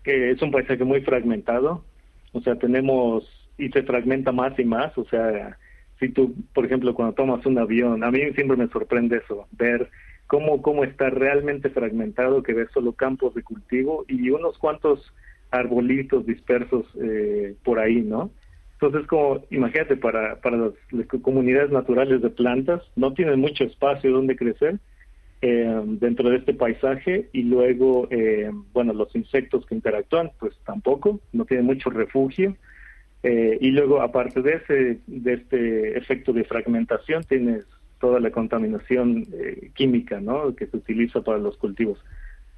que 0.03 0.31
es 0.31 0.41
un 0.41 0.51
paisaje 0.51 0.85
muy 0.85 1.03
fragmentado. 1.03 1.85
O 2.33 2.41
sea, 2.41 2.57
tenemos, 2.57 3.29
y 3.59 3.69
se 3.71 3.83
fragmenta 3.83 4.33
más 4.33 4.59
y 4.59 4.65
más. 4.65 4.97
O 4.97 5.05
sea, 5.05 5.59
si 5.99 6.11
tú, 6.11 6.35
por 6.55 6.65
ejemplo, 6.67 6.95
cuando 6.95 7.15
tomas 7.15 7.45
un 7.47 7.59
avión, 7.59 8.05
a 8.05 8.11
mí 8.11 8.21
siempre 8.35 8.57
me 8.57 8.69
sorprende 8.69 9.19
eso, 9.19 9.47
ver 9.53 9.91
cómo, 10.27 10.63
cómo 10.63 10.85
está 10.85 11.11
realmente 11.11 11.71
fragmentado, 11.71 12.43
que 12.43 12.53
ves 12.53 12.69
solo 12.73 12.93
campos 12.93 13.35
de 13.35 13.43
cultivo 13.43 14.05
y 14.09 14.31
unos 14.31 14.59
cuantos 14.59 15.13
arbolitos 15.51 16.27
dispersos 16.27 16.87
eh, 17.01 17.55
por 17.65 17.79
ahí, 17.79 18.03
¿no? 18.03 18.31
Entonces, 18.75 19.07
como, 19.07 19.43
imagínate, 19.51 19.97
para, 19.97 20.37
para 20.41 20.57
las, 20.57 20.73
comunidades 21.23 21.71
naturales 21.71 22.21
de 22.21 22.31
plantas, 22.31 22.83
no 22.95 23.15
tienen 23.15 23.41
mucho 23.41 23.65
espacio 23.65 24.13
donde 24.13 24.37
crecer 24.37 24.79
eh, 25.41 25.83
dentro 25.85 26.29
de 26.29 26.37
este 26.37 26.53
paisaje 26.53 27.29
y 27.33 27.43
luego, 27.45 28.07
eh, 28.11 28.51
bueno, 28.73 28.93
los 28.93 29.15
insectos 29.17 29.65
que 29.65 29.75
interactúan, 29.75 30.31
pues 30.39 30.55
tampoco, 30.67 31.21
no 31.33 31.45
tienen 31.47 31.67
mucho 31.67 31.91
refugio. 31.91 32.57
y 33.23 33.71
luego, 33.71 34.03
aparte 34.03 34.41
de, 34.41 34.53
ese, 34.53 34.99
de 35.07 35.33
este 35.33 35.99
efecto 35.99 36.33
de 36.33 36.45
fragmentación, 36.45 37.25
tienes 37.25 37.65
toda 37.99 38.21
la 38.21 38.31
contaminación 38.31 39.27
química, 39.75 40.21
¿no? 40.21 40.55
Que 40.55 40.67
se 40.67 40.77
utiliza 40.77 41.23
para 41.23 41.39
los 41.39 41.57
cultivos. 41.57 41.99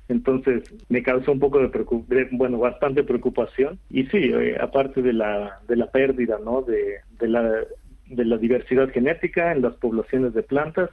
Entonces 0.09 0.62
me 0.88 1.03
causó 1.03 1.33
un 1.33 1.38
poco 1.38 1.59
de, 1.59 2.29
bueno, 2.33 2.59
bastante 2.59 3.03
preocupación. 3.05 3.79
Y 3.90 4.05
sí, 4.07 4.18
eh, 4.18 4.57
aparte 4.61 5.03
de 5.03 5.12
la, 5.12 5.61
de 5.68 5.77
la 5.77 5.90
pérdida, 5.90 6.38
¿no? 6.42 6.62
De, 6.62 7.01
de, 7.18 7.29
la, 7.29 7.42
de 8.07 8.25
la 8.25 8.38
diversidad 8.38 8.90
genética 8.90 9.53
en 9.53 9.62
las 9.62 9.75
poblaciones 9.75 10.33
de 10.35 10.42
plantas 10.42 10.90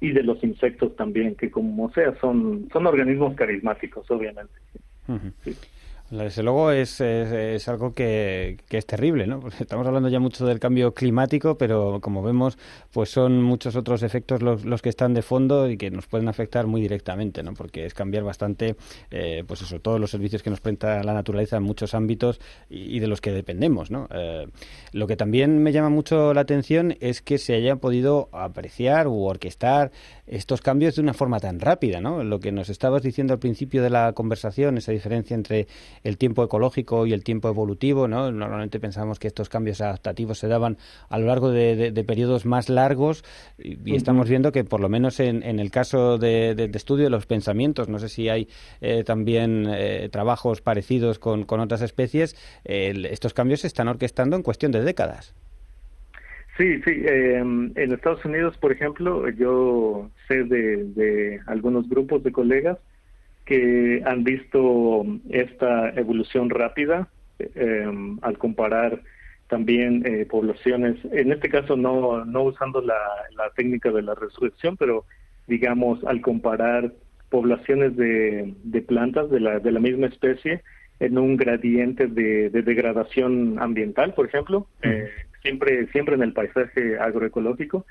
y 0.00 0.12
de 0.12 0.22
los 0.22 0.42
insectos 0.42 0.96
también, 0.96 1.34
que 1.36 1.50
como 1.50 1.90
sea, 1.92 2.14
son, 2.20 2.68
son 2.72 2.86
organismos 2.86 3.34
carismáticos, 3.34 4.10
obviamente. 4.10 4.54
Desde 6.10 6.44
luego 6.44 6.70
es, 6.70 7.00
es, 7.00 7.68
algo 7.68 7.92
que, 7.92 8.58
que, 8.68 8.78
es 8.78 8.86
terrible, 8.86 9.26
¿no? 9.26 9.40
estamos 9.58 9.84
hablando 9.88 10.08
ya 10.08 10.20
mucho 10.20 10.46
del 10.46 10.60
cambio 10.60 10.94
climático, 10.94 11.58
pero 11.58 12.00
como 12.00 12.22
vemos, 12.22 12.58
pues 12.92 13.10
son 13.10 13.42
muchos 13.42 13.74
otros 13.74 14.04
efectos 14.04 14.40
los, 14.40 14.64
los 14.64 14.82
que 14.82 14.88
están 14.88 15.14
de 15.14 15.22
fondo 15.22 15.68
y 15.68 15.76
que 15.76 15.90
nos 15.90 16.06
pueden 16.06 16.28
afectar 16.28 16.68
muy 16.68 16.80
directamente, 16.80 17.42
¿no? 17.42 17.54
Porque 17.54 17.86
es 17.86 17.94
cambiar 17.94 18.22
bastante, 18.22 18.76
eh, 19.10 19.42
pues 19.48 19.62
eso, 19.62 19.80
todos 19.80 19.98
los 19.98 20.12
servicios 20.12 20.44
que 20.44 20.50
nos 20.50 20.60
presta 20.60 21.02
la 21.02 21.12
naturaleza 21.12 21.56
en 21.56 21.64
muchos 21.64 21.92
ámbitos 21.92 22.40
y, 22.70 23.00
de 23.00 23.08
los 23.08 23.20
que 23.20 23.32
dependemos, 23.32 23.90
¿no? 23.90 24.08
Eh, 24.12 24.46
lo 24.92 25.08
que 25.08 25.16
también 25.16 25.60
me 25.60 25.72
llama 25.72 25.88
mucho 25.88 26.34
la 26.34 26.42
atención 26.42 26.96
es 27.00 27.20
que 27.20 27.38
se 27.38 27.54
haya 27.54 27.76
podido 27.76 28.28
apreciar 28.30 29.08
u 29.08 29.24
orquestar 29.24 29.90
estos 30.26 30.60
cambios 30.60 30.96
de 30.96 31.02
una 31.02 31.14
forma 31.14 31.40
tan 31.40 31.60
rápida, 31.60 32.00
¿no? 32.00 32.22
Lo 32.22 32.40
que 32.40 32.52
nos 32.52 32.68
estabas 32.68 33.02
diciendo 33.02 33.32
al 33.32 33.38
principio 33.38 33.82
de 33.82 33.90
la 33.90 34.12
conversación, 34.12 34.78
esa 34.78 34.92
diferencia 34.92 35.34
entre 35.34 35.66
el 36.06 36.18
tiempo 36.18 36.44
ecológico 36.44 37.06
y 37.06 37.12
el 37.12 37.24
tiempo 37.24 37.48
evolutivo, 37.48 38.06
¿no? 38.06 38.30
Normalmente 38.30 38.78
pensamos 38.78 39.18
que 39.18 39.26
estos 39.26 39.48
cambios 39.48 39.80
adaptativos 39.80 40.38
se 40.38 40.46
daban 40.46 40.76
a 41.08 41.18
lo 41.18 41.26
largo 41.26 41.50
de, 41.50 42.04
periodos 42.06 42.46
más 42.46 42.68
largos 42.68 43.24
y, 43.58 43.96
estamos 43.96 44.28
viendo 44.28 44.52
que 44.52 44.62
por 44.62 44.80
lo 44.80 44.88
menos 44.88 45.18
en, 45.18 45.42
el 45.42 45.70
caso 45.70 46.18
de, 46.18 46.70
estudio 46.74 47.04
de 47.04 47.10
los 47.10 47.26
pensamientos, 47.26 47.88
no 47.88 47.98
sé 47.98 48.08
si 48.08 48.28
hay 48.28 48.48
eh, 48.80 49.02
también 49.04 49.66
eh, 49.68 50.08
trabajos 50.10 50.60
parecidos 50.60 51.18
con, 51.18 51.44
otras 51.48 51.82
especies, 51.82 52.36
estos 52.64 53.34
cambios 53.34 53.60
se 53.60 53.66
están 53.66 53.88
orquestando 53.88 54.36
en 54.36 54.42
cuestión 54.42 54.70
de 54.72 54.82
décadas. 54.82 55.34
Sí, 56.56 56.80
sí. 56.84 57.02
Em, 57.04 57.72
en 57.74 57.92
Estados 57.92 58.24
Unidos, 58.24 58.56
por 58.58 58.72
ejemplo, 58.72 59.28
yo 59.30 60.10
sé 60.28 60.44
de 60.44 61.40
algunos 61.46 61.88
grupos 61.88 62.22
de 62.22 62.32
colegas 62.32 62.78
que 63.46 64.02
han 64.04 64.24
visto 64.24 65.06
esta 65.30 65.90
evolución 65.90 66.50
rápida 66.50 67.08
em, 67.54 68.18
al 68.22 68.36
comparar 68.36 69.00
también 69.48 70.02
eh, 70.04 70.26
poblaciones, 70.26 70.96
en 71.12 71.32
este 71.32 71.48
caso 71.48 71.76
no, 71.76 72.24
no 72.24 72.42
usando 72.42 72.82
la, 72.82 72.98
la 73.36 73.50
técnica 73.50 73.90
de 73.92 74.02
la 74.02 74.14
resurrección, 74.14 74.76
pero 74.76 75.04
digamos 75.46 76.04
al 76.04 76.20
comparar 76.20 76.92
poblaciones 77.30 77.96
de, 77.96 78.54
de 78.64 78.82
plantas 78.82 79.30
de 79.30 79.40
la, 79.40 79.60
de 79.60 79.70
la 79.70 79.80
misma 79.80 80.08
especie 80.08 80.62
en 80.98 81.18
un 81.18 81.36
gradiente 81.36 82.08
de, 82.08 82.50
de 82.50 82.62
degradación 82.62 83.58
ambiental, 83.60 84.14
por 84.14 84.26
ejemplo, 84.26 84.66
eh, 84.82 85.10
siempre 85.42 85.86
siempre 85.92 86.14
en 86.14 86.22
el 86.22 86.32
paisaje 86.32 86.98
agroecológico. 86.98 87.86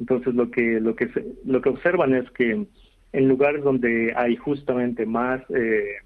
Entonces 0.00 0.34
lo 0.34 0.50
que 0.50 0.80
lo 0.80 0.94
que 0.94 1.08
lo 1.44 1.60
que 1.60 1.68
observan 1.68 2.14
es 2.14 2.30
que 2.32 2.66
en 3.12 3.28
lugares 3.28 3.62
donde 3.62 4.12
hay 4.16 4.36
justamente 4.36 5.06
más, 5.06 5.40
eh, 5.50 5.96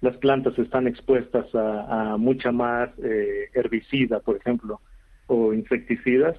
las 0.00 0.16
plantas 0.18 0.58
están 0.58 0.86
expuestas 0.86 1.46
a, 1.54 2.16
mucha 2.18 2.52
más 2.52 2.90
eh, 3.02 3.48
herbicida, 3.54 4.20
por 4.20 4.36
ejemplo, 4.36 4.80
o 5.26 5.52
insecticidas, 5.52 6.36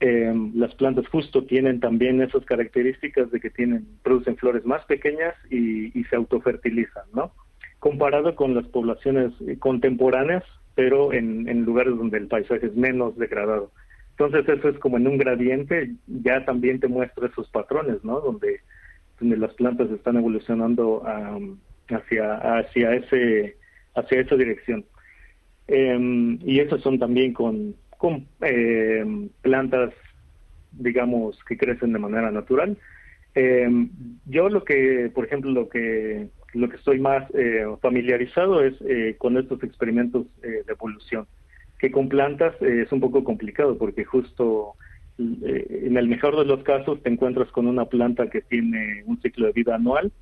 eh, 0.00 0.32
las 0.54 0.74
plantas 0.74 1.08
justo 1.08 1.44
tienen 1.44 1.80
también 1.80 2.20
esas 2.22 2.44
características 2.44 3.30
de 3.30 3.40
que 3.40 3.50
tienen 3.50 3.86
producen 4.02 4.36
flores 4.36 4.64
más 4.64 4.84
pequeñas 4.84 5.34
y, 5.50 6.04
se 6.04 6.16
autofertilizan, 6.16 7.04
¿no? 7.12 7.32
Comparado 7.80 8.34
con 8.34 8.54
las 8.54 8.66
poblaciones 8.66 9.32
contemporáneas, 9.58 10.44
pero 10.74 11.12
en, 11.12 11.48
en 11.48 11.64
lugares 11.64 11.96
donde 11.96 12.18
el 12.18 12.28
paisaje 12.28 12.66
es 12.66 12.76
menos 12.76 13.16
degradado. 13.16 13.70
Entonces 14.18 14.48
eso 14.48 14.68
es 14.68 14.78
como 14.78 14.96
en 14.96 15.06
un 15.06 15.18
gradiente, 15.18 15.92
ya 16.06 16.44
también 16.44 16.80
te 16.80 16.88
muestra 16.88 17.28
esos 17.28 17.48
patrones, 17.50 18.02
¿no? 18.02 18.20
Donde 18.20 18.60
donde 19.20 19.36
las 19.36 19.54
plantas 19.54 19.90
están 19.90 20.16
evolucionando 20.16 21.02
hacia 21.88 22.34
hacia 22.58 22.94
ese 22.94 23.56
hacia 23.94 24.20
esa 24.20 24.36
dirección. 24.36 24.84
Em, 25.66 26.38
y 26.42 26.60
esas 26.60 26.80
son 26.80 26.98
también 26.98 27.32
con 27.32 27.74
em, 28.40 29.28
plantas 29.42 29.92
digamos 30.72 31.38
que 31.44 31.56
crecen 31.56 31.92
de 31.92 31.98
manera 31.98 32.30
natural. 32.30 32.76
Em, 33.34 33.90
yo 34.26 34.48
lo 34.48 34.64
que 34.64 35.10
por 35.14 35.24
ejemplo 35.24 35.50
lo 35.50 35.68
que 35.68 36.28
lo 36.54 36.68
que 36.68 36.76
estoy 36.76 36.98
más 36.98 37.28
eh, 37.34 37.64
familiarizado 37.82 38.64
es 38.64 38.74
eh, 38.80 39.16
con 39.18 39.36
estos 39.36 39.62
experimentos 39.62 40.26
eh, 40.42 40.62
de 40.66 40.72
evolución 40.72 41.26
que 41.78 41.90
con 41.92 42.08
plantas 42.08 42.60
es 42.62 42.90
un 42.90 43.00
poco 43.00 43.22
complicado 43.22 43.76
porque 43.76 44.04
justo 44.04 44.74
eh, 45.18 45.82
en 45.84 45.96
el 45.96 46.08
mejor 46.08 46.36
de 46.38 46.44
los 46.44 46.62
casos 46.62 47.02
te 47.02 47.10
encuentras 47.10 47.50
con 47.50 47.66
una 47.66 47.86
planta 47.86 48.30
que 48.30 48.40
tiene 48.40 49.02
un 49.06 49.20
ciclo 49.20 49.46
de 49.46 49.52
vida 49.52 49.74
anual 49.74 50.12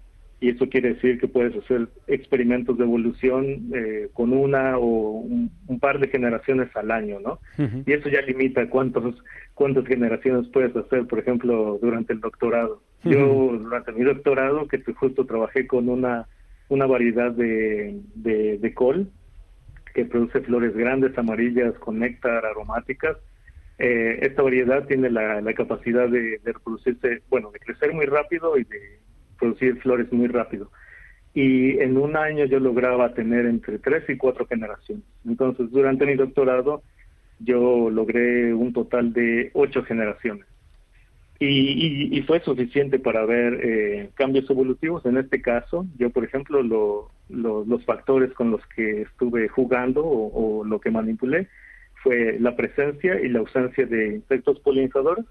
y 0.40 0.50
eso 0.50 0.68
quiere 0.68 0.94
decir 0.94 1.18
que 1.18 1.28
puedes 1.28 1.56
hacer 1.56 1.88
experimentos 2.06 2.76
de 2.76 2.84
evolución 2.84 3.70
eh, 3.74 4.08
con 4.12 4.32
una 4.32 4.78
o 4.78 5.20
un, 5.20 5.50
par 5.80 5.98
de 5.98 6.08
generaciones 6.08 6.74
al 6.76 6.90
año, 6.90 7.20
¿no? 7.20 7.38
Y 7.86 7.92
eso 7.92 8.08
ya 8.08 8.20
limita 8.22 8.68
cuántos 8.68 9.14
cuántas 9.54 9.86
generaciones 9.86 10.48
puedes 10.48 10.74
hacer, 10.76 11.06
por 11.06 11.18
ejemplo, 11.18 11.78
durante 11.80 12.12
el 12.12 12.20
doctorado. 12.20 12.82
Yo 13.04 13.56
durante 13.58 13.92
mi 13.92 14.04
doctorado, 14.04 14.66
que 14.66 14.82
justo 14.94 15.24
trabajé 15.24 15.66
con 15.66 15.88
una 15.88 16.26
una 16.68 16.86
variedad 16.86 17.30
de, 17.30 18.00
de, 18.14 18.58
de 18.58 18.74
col, 18.74 19.08
que 19.94 20.04
produce 20.04 20.40
flores 20.40 20.76
grandes, 20.76 21.16
amarillas, 21.16 21.74
con 21.78 21.98
néctar, 21.98 22.44
aromáticas. 22.44 23.16
Eh, 23.78 24.18
esta 24.22 24.42
variedad 24.42 24.86
tiene 24.86 25.10
la, 25.10 25.42
capacidad 25.54 26.08
de, 26.08 26.40
reproducirse, 26.44 27.22
bueno, 27.28 27.50
de 27.50 27.58
crecer 27.58 27.92
muy 27.92 28.06
rápido 28.06 28.56
y 28.56 28.64
de 28.64 28.98
producir 29.38 29.78
flores 29.80 30.10
muy 30.12 30.28
rápido. 30.28 30.70
Y 31.34 31.78
en 31.80 31.98
un 31.98 32.16
año 32.16 32.46
yo 32.46 32.58
lograba 32.58 33.12
tener 33.12 33.44
entre 33.44 33.78
tres 33.78 34.08
y 34.08 34.16
cuatro 34.16 34.46
generaciones. 34.46 35.04
Entonces, 35.26 35.70
durante 35.70 36.06
mi 36.06 36.14
doctorado, 36.14 36.82
yo 37.38 37.90
logré 37.90 38.54
un 38.54 38.72
total 38.72 39.12
de 39.12 39.50
ocho 39.52 39.82
generaciones. 39.82 40.46
Y, 41.38 42.22
fue 42.26 42.40
suficiente 42.40 42.98
para 42.98 43.26
ver 43.26 43.60
eh, 43.62 44.10
cambios 44.14 44.48
evolutivos. 44.48 45.04
En 45.04 45.18
este 45.18 45.42
caso, 45.42 45.86
yo, 45.98 46.08
por 46.08 46.24
ejemplo, 46.24 46.62
los 46.62 47.84
factores 47.84 48.32
con 48.32 48.50
los 48.50 48.66
que 48.68 49.02
estuve 49.02 49.48
jugando 49.48 50.02
o, 50.02 50.64
lo 50.64 50.80
que 50.80 50.90
manipulé 50.90 51.48
fue 52.06 52.36
la 52.38 52.54
presencia 52.54 53.20
y 53.20 53.28
la 53.28 53.40
ausencia 53.40 53.84
de 53.84 54.14
insectos 54.14 54.60
polinizadores 54.60 55.24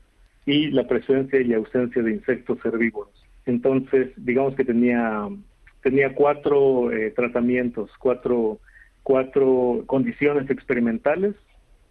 y 0.45 0.71
la 0.71 0.85
presencia 0.85 1.39
y 1.39 1.53
ausencia 1.53 2.03
de 2.03 2.11
insectos 2.11 2.57
herbívoros. 2.65 3.13
Entonces, 3.45 4.09
digamos 4.17 4.55
que 4.55 4.65
tenía, 4.65 5.29
tenía 5.81 6.13
cuatro 6.13 6.91
eh, 6.91 7.11
tratamientos, 7.11 7.89
cuatro, 7.97 8.59
cuatro 9.03 9.83
condiciones 9.85 10.49
experimentales 10.49 11.35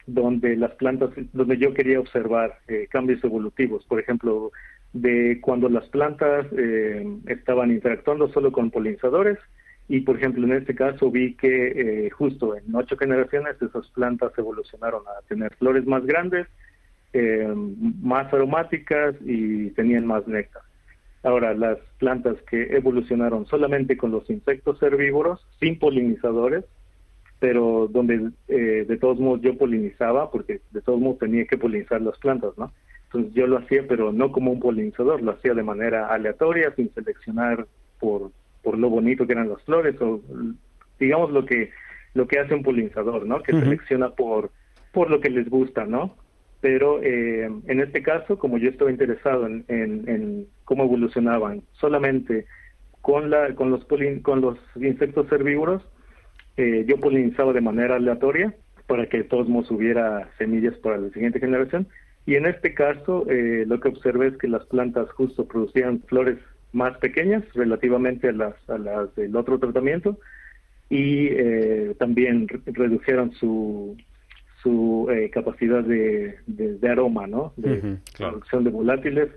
donde 0.07 0.55
las 0.55 0.73
plantas, 0.73 1.13
donde 1.33 1.57
yo 1.57 1.73
quería 1.73 1.99
observar 1.99 2.59
eh, 2.69 2.87
cambios 2.91 3.25
evolutivos, 3.25 3.87
por 3.87 4.01
ejemplo, 4.01 4.53
de 4.93 5.41
cuando 5.41 5.71
las 5.71 5.89
plantas 5.89 6.47
eh, 6.59 7.07
estaban 7.27 7.71
interactuando 7.71 8.29
solo 8.29 8.53
con 8.53 8.71
polinizadores 8.71 9.39
y, 9.89 10.01
por 10.01 10.17
ejemplo, 10.17 10.45
en 10.45 10.55
este 10.55 10.75
caso 10.75 11.11
vi 11.11 11.35
que 11.35 12.07
eh, 12.07 12.11
justo 12.11 12.57
en 12.57 12.75
ocho 12.75 12.97
generaciones 12.97 13.61
esas 13.61 13.87
plantas 13.89 14.33
evolucionaron 14.39 15.03
a 15.07 15.27
tener 15.29 15.55
flores 15.57 15.87
más 15.87 16.05
grandes, 16.07 16.47
más 18.03 18.33
aromáticas 18.33 19.15
y 19.25 19.71
tenían 19.71 20.05
más 20.05 20.27
néctar. 20.27 20.63
Ahora, 21.25 21.55
las 21.55 21.79
plantas 21.99 22.37
que 22.51 22.77
evolucionaron 22.77 23.47
solamente 23.47 23.97
con 23.97 24.11
los 24.11 24.29
insectos 24.29 24.83
herbívoros, 24.83 25.41
sin 25.59 25.79
polinizadores, 25.79 26.65
pero 27.41 27.89
donde 27.91 28.31
eh, 28.49 28.85
de 28.87 28.97
todos 28.99 29.19
modos 29.19 29.41
yo 29.41 29.57
polinizaba, 29.57 30.31
porque 30.31 30.61
de 30.71 30.83
todos 30.83 31.01
modos 31.01 31.19
tenía 31.21 31.47
que 31.47 31.57
polinizar 31.57 32.03
las 32.03 32.19
plantas, 32.19 32.53
¿no? 32.59 32.73
Entonces 33.07 33.33
yo 33.35 33.47
lo 33.47 33.59
hacía, 33.59 33.87
pero 33.89 34.13
no 34.13 34.33
como 34.33 34.51
un 34.53 34.61
polinizador, 34.61 35.23
lo 35.23 35.33
hacía 35.33 35.55
de 35.55 35.63
manera 35.63 36.09
aleatoria, 36.09 36.75
sin 36.75 36.93
seleccionar 36.93 37.67
por, 37.99 38.31
por 38.65 38.79
lo 38.79 38.91
bonito 38.91 39.27
que 39.27 39.35
eran 39.35 39.51
las 39.51 39.63
flores, 39.63 39.95
o 40.01 40.21
digamos 40.99 41.31
lo 41.31 41.45
que 41.45 41.71
lo 42.15 42.27
que 42.27 42.39
hace 42.39 42.55
un 42.55 42.63
polinizador, 42.63 43.27
¿no? 43.27 43.43
Que 43.43 43.53
selecciona 43.53 44.11
por, 44.11 44.51
por 44.93 45.11
lo 45.11 45.21
que 45.21 45.31
les 45.31 45.49
gusta, 45.49 45.85
¿no? 45.85 46.17
Pero 46.61 47.03
eh, 47.03 47.51
en 47.67 47.81
este 47.81 48.03
caso, 48.03 48.39
como 48.39 48.57
yo 48.57 48.71
estaba 48.71 48.91
interesado 48.91 49.47
en, 49.47 49.65
en, 49.69 50.47
cómo 50.65 50.85
evolucionaban 50.85 51.63
solamente 51.73 52.47
con, 53.03 53.31
la, 53.31 53.55
con, 53.55 53.71
los 53.71 53.85
con 54.23 54.41
los 54.41 54.59
insectos 54.77 55.31
herbívoros, 55.31 55.83
eh, 56.57 56.85
yo 56.89 56.99
polinizaba 56.99 57.53
de 57.53 57.61
manera 57.61 57.97
aleatoria 57.97 58.55
para 58.87 59.09
que 59.09 59.19
de 59.19 59.25
todos 59.25 59.49
modos 59.49 59.71
hubiera 59.73 60.31
semillas 60.39 60.75
para 60.77 60.99
la 60.99 61.11
siguiente 61.11 61.41
generación. 61.41 61.89
Y 62.27 62.37
en 62.37 62.47
este 62.47 62.73
caso, 62.73 63.27
eh, 63.29 63.65
lo 63.67 63.81
que 63.81 63.89
observé 63.89 64.29
es 64.29 64.37
que 64.39 64.49
las 64.49 64.65
plantas 64.67 65.11
justo 65.11 65.47
producían 65.47 66.01
flores 66.03 66.39
más 66.75 66.97
pequeñas 66.99 67.43
relativamente 67.55 68.29
a 68.29 68.33
las, 68.33 68.55
a 68.69 68.79
las 68.79 69.15
del 69.15 69.35
otro 69.37 69.59
tratamiento 69.59 70.19
y 70.91 71.29
eh, 71.29 71.95
también 71.99 72.47
redujeron 72.67 73.33
su, 73.33 73.97
su 74.63 75.09
capacidad 75.33 75.83
de, 75.83 76.37
de, 76.47 76.89
aroma, 76.89 77.27
¿no? 77.27 77.53
De 77.57 77.99
producción 78.19 78.65
de 78.65 78.71
volátiles. 78.71 79.31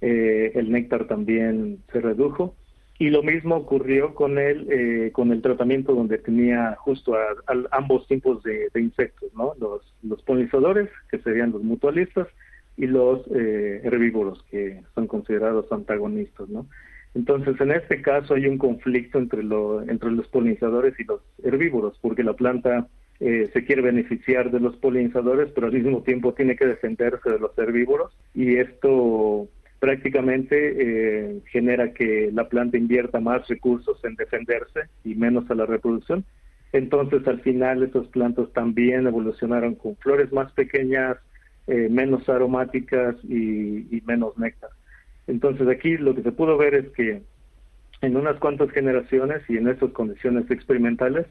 el 0.00 0.70
néctar 0.70 1.06
también 1.06 1.78
se 1.92 2.00
redujo 2.00 2.54
y 3.02 3.10
lo 3.10 3.24
mismo 3.24 3.56
ocurrió 3.56 4.14
con 4.14 4.38
el, 4.38 4.68
eh, 4.70 5.10
con 5.10 5.32
el 5.32 5.42
tratamiento 5.42 5.92
donde 5.92 6.18
tenía 6.18 6.76
justo 6.78 7.16
a, 7.16 7.34
ambos 7.72 8.06
tipos 8.06 8.40
de, 8.44 8.68
insectos, 8.76 9.28
¿no? 9.34 9.54
Los, 9.58 9.82
los 10.04 10.22
polinizadores, 10.22 10.88
que 11.10 11.18
serían 11.18 11.50
los 11.50 11.64
mutualistas, 11.64 12.28
y 12.76 12.86
los 12.86 13.20
eh, 13.34 13.80
herbívoros, 13.84 14.42
que 14.50 14.82
son 14.94 15.06
considerados 15.06 15.70
antagonistas, 15.70 16.48
¿no? 16.48 16.66
Entonces, 17.14 17.60
en 17.60 17.72
este 17.72 18.00
caso 18.00 18.34
hay 18.34 18.46
un 18.46 18.56
conflicto 18.56 19.18
entre, 19.18 19.42
lo, 19.42 19.82
entre 19.82 20.10
los 20.10 20.26
polinizadores 20.28 20.98
y 20.98 21.04
los 21.04 21.20
herbívoros, 21.42 21.98
porque 22.00 22.22
la 22.24 22.32
planta 22.32 22.88
eh, 23.20 23.50
se 23.52 23.64
quiere 23.64 23.82
beneficiar 23.82 24.50
de 24.50 24.60
los 24.60 24.76
polinizadores, 24.76 25.50
pero 25.54 25.66
al 25.66 25.74
mismo 25.74 26.02
tiempo 26.02 26.32
tiene 26.32 26.56
que 26.56 26.66
defenderse 26.66 27.30
de 27.30 27.38
los 27.38 27.56
herbívoros, 27.58 28.16
y 28.34 28.56
esto 28.56 29.48
prácticamente 29.78 30.76
eh, 30.78 31.40
genera 31.50 31.92
que 31.92 32.30
la 32.32 32.48
planta 32.48 32.78
invierta 32.78 33.20
más 33.20 33.46
recursos 33.48 34.02
en 34.04 34.14
defenderse 34.14 34.82
y 35.04 35.16
menos 35.16 35.50
a 35.50 35.54
la 35.54 35.66
reproducción. 35.66 36.24
Entonces, 36.72 37.26
al 37.26 37.40
final, 37.40 37.82
esas 37.82 38.06
plantas 38.06 38.50
también 38.52 39.06
evolucionaron 39.06 39.74
con 39.74 39.96
flores 39.96 40.32
más 40.32 40.52
pequeñas, 40.52 41.18
eh, 41.66 41.88
menos 41.90 42.28
aromáticas 42.28 43.16
y, 43.24 44.02
menos 44.06 44.36
néctar. 44.38 44.70
Entonces, 45.26 45.68
aquí 45.68 45.96
lo 45.96 46.14
que 46.14 46.22
se 46.22 46.32
pudo 46.32 46.56
ver 46.56 46.74
es 46.74 46.88
que 46.90 47.22
en 48.00 48.16
unas 48.16 48.36
cuantas 48.38 48.70
generaciones 48.70 49.42
y 49.48 49.56
en 49.56 49.68
esas 49.68 49.90
condiciones 49.92 50.50
experimentales, 50.50 51.26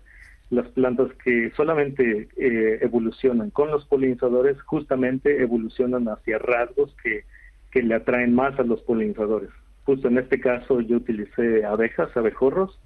las 0.50 0.68
plantas 0.70 1.10
que 1.24 1.52
solamente 1.56 2.28
eh, 2.38 2.80
evolucionan 2.82 3.50
con 3.52 3.72
los 3.72 3.86
polinizadores 3.86 4.62
justamente 4.64 5.42
evolucionan 5.42 6.08
hacia 6.08 6.40
rasgos 6.40 6.96
que 7.04 7.24
que 7.72 7.82
le 7.82 7.96
atraen 7.96 8.36
más 8.36 8.60
a 8.60 8.64
los 8.64 8.82
polinizadores. 8.82 9.50
Justo 9.86 10.10
en 10.10 10.20
este 10.20 10.40
caso 10.40 10.82
yo 10.82 10.98
utilicé 10.98 11.66
abejas, 11.66 12.16
abejorros, 12.16 12.78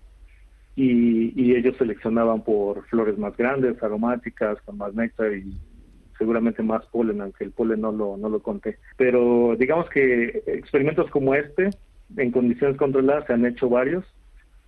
y, 0.78 1.56
ellos 1.56 1.78
seleccionaban 1.78 2.44
por 2.44 2.86
flores 2.88 3.18
más 3.18 3.36
grandes, 3.38 3.82
aromáticas, 3.82 4.62
con 4.64 4.78
más 4.78 4.94
néctar 4.94 5.34
y 5.34 5.58
seguramente 6.18 6.64
más 6.64 6.86
polen, 6.88 7.22
aunque 7.22 7.44
el 7.44 7.52
polen 7.52 7.82
no 7.82 7.92
lo, 7.92 8.18
no 8.18 8.30
lo 8.30 8.40
conté. 8.42 8.78
Pero 8.98 9.56
digamos 9.58 9.90
que 9.90 10.44
experimentos 10.48 11.10
como 11.12 11.36
este, 11.36 11.70
en 12.18 12.32
condiciones 12.32 12.78
controladas, 12.78 13.26
se 13.28 13.34
han 13.34 13.46
hecho 13.46 13.70
varios 13.70 14.06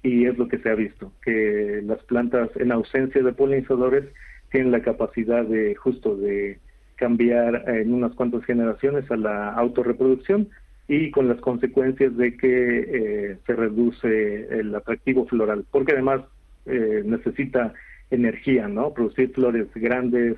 y 0.04 0.26
es 0.26 0.38
lo 0.38 0.48
que 0.48 0.60
se 0.60 0.70
ha 0.70 0.76
visto, 0.76 1.12
que 1.24 1.82
las 1.84 2.04
plantas 2.04 2.50
en 2.56 2.72
ausencia 2.72 3.22
de 3.22 3.34
polinizadores 3.34 4.06
tienen 4.52 4.72
la 4.72 4.82
capacidad 4.82 5.44
de 5.44 5.76
justo 5.76 6.16
de 6.16 6.60
cambiar 6.96 7.64
en 7.70 7.94
unas 7.94 8.14
cuantas 8.14 8.44
generaciones 8.46 9.10
a 9.12 9.18
la 9.18 9.50
autorreproducción 9.54 10.50
y 10.88 11.12
con 11.12 11.28
las 11.28 11.40
consecuencias 11.42 12.16
de 12.16 12.38
que 12.38 12.80
eh, 12.80 13.38
se 13.46 13.54
reduce 13.54 14.60
el 14.60 14.74
atractivo 14.74 15.26
floral, 15.26 15.66
porque 15.70 15.94
además 15.94 16.22
eh, 16.66 17.04
necesita 17.06 17.74
energía, 18.10 18.68
¿no? 18.68 18.94
Producir 18.94 19.34
flores 19.34 19.68
grandes 19.76 20.38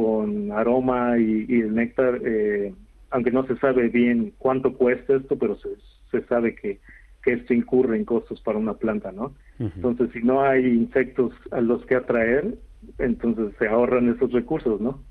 con 0.00 0.52
aroma 0.52 1.18
y, 1.18 1.60
el 1.60 1.74
néctar, 1.74 2.20
eh, 2.24 2.72
aunque 3.10 3.32
no 3.32 3.44
se 3.46 3.56
sabe 3.56 3.88
bien 3.88 4.32
cuánto 4.38 4.74
cuesta 4.74 5.16
esto, 5.16 5.36
pero 5.36 5.56
se, 5.56 5.70
se 6.12 6.24
sabe 6.28 6.54
que, 6.54 6.78
que 7.24 7.32
esto 7.32 7.52
incurre 7.52 7.96
en 7.96 8.04
costos 8.04 8.40
para 8.40 8.58
una 8.58 8.74
planta, 8.74 9.10
¿no? 9.10 9.34
Entonces, 9.58 10.10
si 10.12 10.22
no 10.22 10.42
hay 10.42 10.64
insectos 10.64 11.32
a 11.50 11.60
los 11.60 11.84
que 11.86 11.96
atraer, 11.96 12.54
entonces 12.98 13.52
se 13.58 13.66
ahorran 13.66 14.08
esos 14.08 14.30
recursos, 14.30 14.80
¿no? 14.80 15.02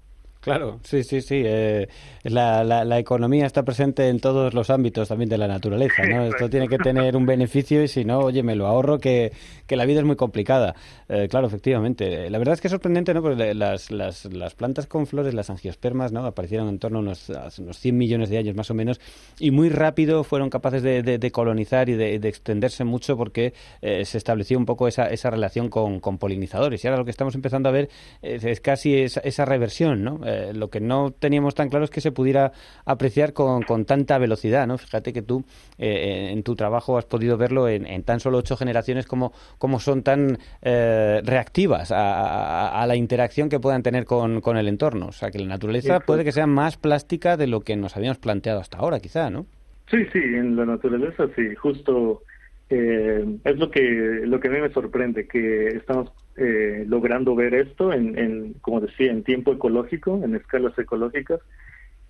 Claro, 0.41 0.80
sí, 0.84 1.04
sí, 1.04 1.21
sí. 1.21 1.41
Eh, 1.45 1.88
la, 2.23 2.63
la, 2.63 3.00
economía 3.00 3.45
está 3.45 3.63
presente 3.63 4.08
en 4.08 4.19
todos 4.19 4.54
los 4.54 4.69
ámbitos 4.69 5.10
también 5.10 5.30
de 5.30 5.38
la 5.38 5.47
naturaleza, 5.47 6.04
¿no? 6.04 6.26
Esto 6.26 6.50
tiene 6.50 6.67
que 6.67 6.78
tener 6.78 7.15
un 7.15 7.26
beneficio 7.26 7.84
y 7.84 7.88
si 7.88 8.06
no, 8.06 8.19
oye, 8.19 8.43
me 8.43 8.56
lo 8.56 8.67
ahorro 8.67 8.97
que, 8.97 9.32
que 9.65 9.76
la 9.76 9.86
vida 9.86 10.00
es 10.00 10.06
muy 10.06 10.15
complicada. 10.15 10.76
Eh, 11.10 11.28
claro, 11.30 11.47
efectivamente. 11.47 12.30
La 12.30 12.38
verdad 12.38 12.54
es 12.54 12.62
que 12.62 12.67
es 12.67 12.71
sorprendente, 12.71 13.13
¿no? 13.13 13.21
Porque 13.21 13.54
las, 13.54 13.91
las, 13.91 14.26
las 14.26 14.56
plantas 14.56 14.88
con 14.88 15.08
flores, 15.08 15.34
las 15.34 15.50
angiospermas, 15.50 16.12
¿no? 16.12 16.26
Aparecieron 16.26 16.69
en 16.69 16.80
torno 16.80 17.00
a 17.00 17.02
unos, 17.02 17.30
unos 17.58 17.78
100 17.80 17.97
millones 17.97 18.30
de 18.30 18.38
años 18.38 18.56
más 18.56 18.71
o 18.71 18.73
menos 18.73 19.00
y 19.39 19.52
muy 19.52 19.69
rápido 19.69 20.23
fueron 20.23 20.50
capaces 20.50 20.82
de, 20.84 21.02
de, 21.02 21.32
colonizar 21.32 21.89
y 21.89 21.95
de, 21.95 22.15
extenderse 22.28 22.84
mucho 22.84 23.17
porque 23.17 23.54
eh, 23.82 24.06
se 24.06 24.17
estableció 24.17 24.58
un 24.58 24.65
poco 24.65 24.88
esa, 24.88 25.08
esa 25.08 25.30
relación 25.30 25.69
con, 25.69 26.00
con, 26.00 26.17
polinizadores. 26.17 26.84
Y 26.84 26.88
ahora 26.88 27.00
lo 27.00 27.06
que 27.06 27.12
estamos 27.12 27.36
empezando 27.36 27.69
a 27.69 27.71
ver 27.71 27.89
es, 28.21 28.43
es 28.43 28.62
casi 28.62 28.95
esa, 28.95 29.19
esa 29.21 29.45
reversión, 29.45 30.04
¿no? 30.04 30.19
Eh, 30.27 30.51
lo 30.53 30.69
que 30.69 30.81
no 30.81 31.11
teníamos 31.11 31.55
tan 31.55 31.69
claro 31.69 31.85
es 31.85 31.91
que 31.91 32.01
se 32.01 32.11
pudiera 32.11 32.51
apreciar 32.85 33.31
con, 33.31 33.63
con 33.63 33.85
tanta 33.85 34.17
velocidad, 34.17 34.67
¿no? 34.67 34.77
Fíjate 34.77 35.13
que 35.13 35.21
tú 35.21 35.45
eh, 35.77 36.31
en 36.33 36.43
tu 36.43 36.55
trabajo 36.55 36.97
has 36.97 37.05
podido 37.05 37.37
verlo 37.37 37.69
en, 37.69 38.03
tan 38.03 38.19
solo 38.19 38.39
ocho 38.39 38.57
generaciones 38.57 39.05
como, 39.05 39.31
como 39.57 39.79
son 39.79 40.03
tan 40.03 40.37
eh, 40.61 41.21
reactivas 41.23 41.91
a, 41.95 42.85
la 42.87 42.95
interacción 42.95 43.49
que 43.49 43.59
puedan 43.59 43.83
tener 43.83 44.05
con, 44.05 44.41
con, 44.41 44.57
el 44.57 44.67
entorno. 44.67 45.07
O 45.07 45.11
sea, 45.11 45.31
que 45.31 45.39
la 45.39 45.47
naturaleza 45.47 45.99
puede 46.01 46.23
que 46.23 46.31
sea 46.31 46.47
más 46.47 46.77
plástica 46.77 47.37
de 47.37 47.47
lo 47.47 47.61
que 47.61 47.75
nos 47.75 47.95
habíamos 47.95 48.17
planteado 48.17 48.59
hasta 48.59 48.77
ahora, 48.77 48.99
quizá, 48.99 49.29
¿no? 49.29 49.45
Sí, 49.89 50.05
sí, 50.11 50.19
en 50.19 50.55
la 50.57 50.65
naturaleza 50.65 51.27
sí, 51.35 51.55
justo 51.55 52.23
eh, 52.69 53.25
es 53.45 53.57
lo 53.57 53.71
que 53.71 53.81
lo 54.25 54.39
que 54.39 54.49
a 54.49 54.51
mí 54.51 54.59
me 54.59 54.69
sorprende 54.71 55.27
que 55.27 55.67
estamos 55.69 56.11
eh, 56.38 56.86
logrando 56.88 57.36
ver 57.36 57.54
esto 57.54 57.91
en, 57.91 58.17
en, 58.17 58.54
como 58.62 58.82
decía 58.82 59.12
en 59.12 59.23
tiempo 59.23 59.54
ecológico 59.54 60.21
en 60.23 60.36
escalas 60.36 60.78
ecológicas. 60.78 61.41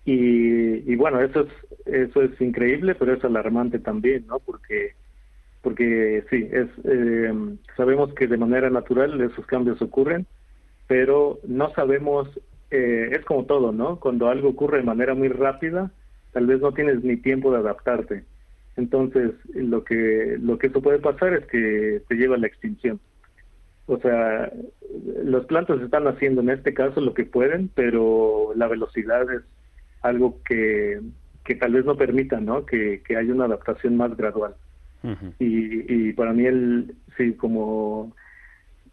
Y, 0.06 0.92
y 0.92 0.96
bueno 0.96 1.20
eso 1.22 1.42
es 1.42 1.50
eso 1.86 2.22
es 2.22 2.40
increíble 2.40 2.96
pero 2.96 3.14
es 3.14 3.24
alarmante 3.26 3.80
también 3.80 4.26
no 4.28 4.40
porque 4.40 4.94
porque 5.62 6.24
sí 6.30 6.48
es 6.50 6.68
eh, 6.86 7.34
sabemos 7.76 8.14
que 8.14 8.28
de 8.28 8.38
manera 8.38 8.70
natural 8.70 9.20
esos 9.20 9.46
cambios 9.48 9.82
ocurren 9.82 10.26
pero 10.88 11.40
no 11.46 11.74
sabemos 11.74 12.30
eh, 12.72 13.10
es 13.12 13.26
como 13.26 13.44
todo 13.44 13.74
no 13.74 14.00
cuando 14.00 14.30
algo 14.30 14.48
ocurre 14.50 14.78
de 14.78 14.86
manera 14.86 15.14
muy 15.14 15.28
rápida 15.28 15.92
tal 16.38 16.46
vez 16.46 16.62
no 16.62 16.72
tienes 16.72 17.04
ni 17.04 17.18
tiempo 17.18 17.52
de 17.52 17.58
adaptarte. 17.58 18.24
Entonces, 18.76 19.32
lo 19.56 19.84
que, 19.84 20.38
lo 20.40 20.60
que 20.60 20.68
eso 20.68 20.82
puede 20.84 21.00
pasar 21.00 21.34
es 21.34 21.48
que 21.48 22.04
te 22.08 22.16
lleva 22.16 22.36
a 22.36 22.38
la 22.38 22.46
extinción. 22.46 23.00
O 23.88 23.98
sea, 24.00 24.52
las 25.24 25.46
plantas 25.46 25.82
están 25.82 26.08
haciendo 26.08 26.42
en 26.42 26.50
este 26.50 26.74
caso 26.74 27.00
lo 27.02 27.14
que 27.14 27.24
pueden, 27.24 27.70
pero 27.74 28.52
la 28.56 28.68
velocidad 28.68 29.32
es 29.32 29.44
algo 30.02 30.42
que, 30.44 31.00
que 31.46 31.56
tal 31.56 31.74
vez 31.74 31.86
no 31.86 31.96
permita, 31.96 32.40
¿no? 32.40 32.66
Que, 32.66 33.02
que 33.06 33.16
haya 33.16 33.34
una 33.34 33.46
adaptación 33.46 33.96
más 33.96 34.16
gradual. 34.16 34.56
y, 35.40 36.10
y 36.10 36.14
para 36.14 36.34
mí, 36.34 36.46
el, 36.46 36.96
sí, 37.16 37.34
como 37.34 38.14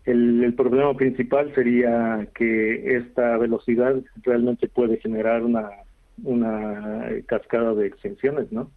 el, 0.04 0.44
el, 0.44 0.54
problema 0.54 0.94
principal 0.94 1.52
sería 1.54 2.28
que 2.34 2.96
esta 2.96 3.36
velocidad 3.36 3.96
realmente 4.22 4.68
puede 4.68 4.98
generar 4.98 5.42
una, 5.42 5.70
una 6.22 7.08
cascada 7.26 7.74
de 7.74 7.86
extinciones, 7.86 8.52
¿no? 8.52 8.70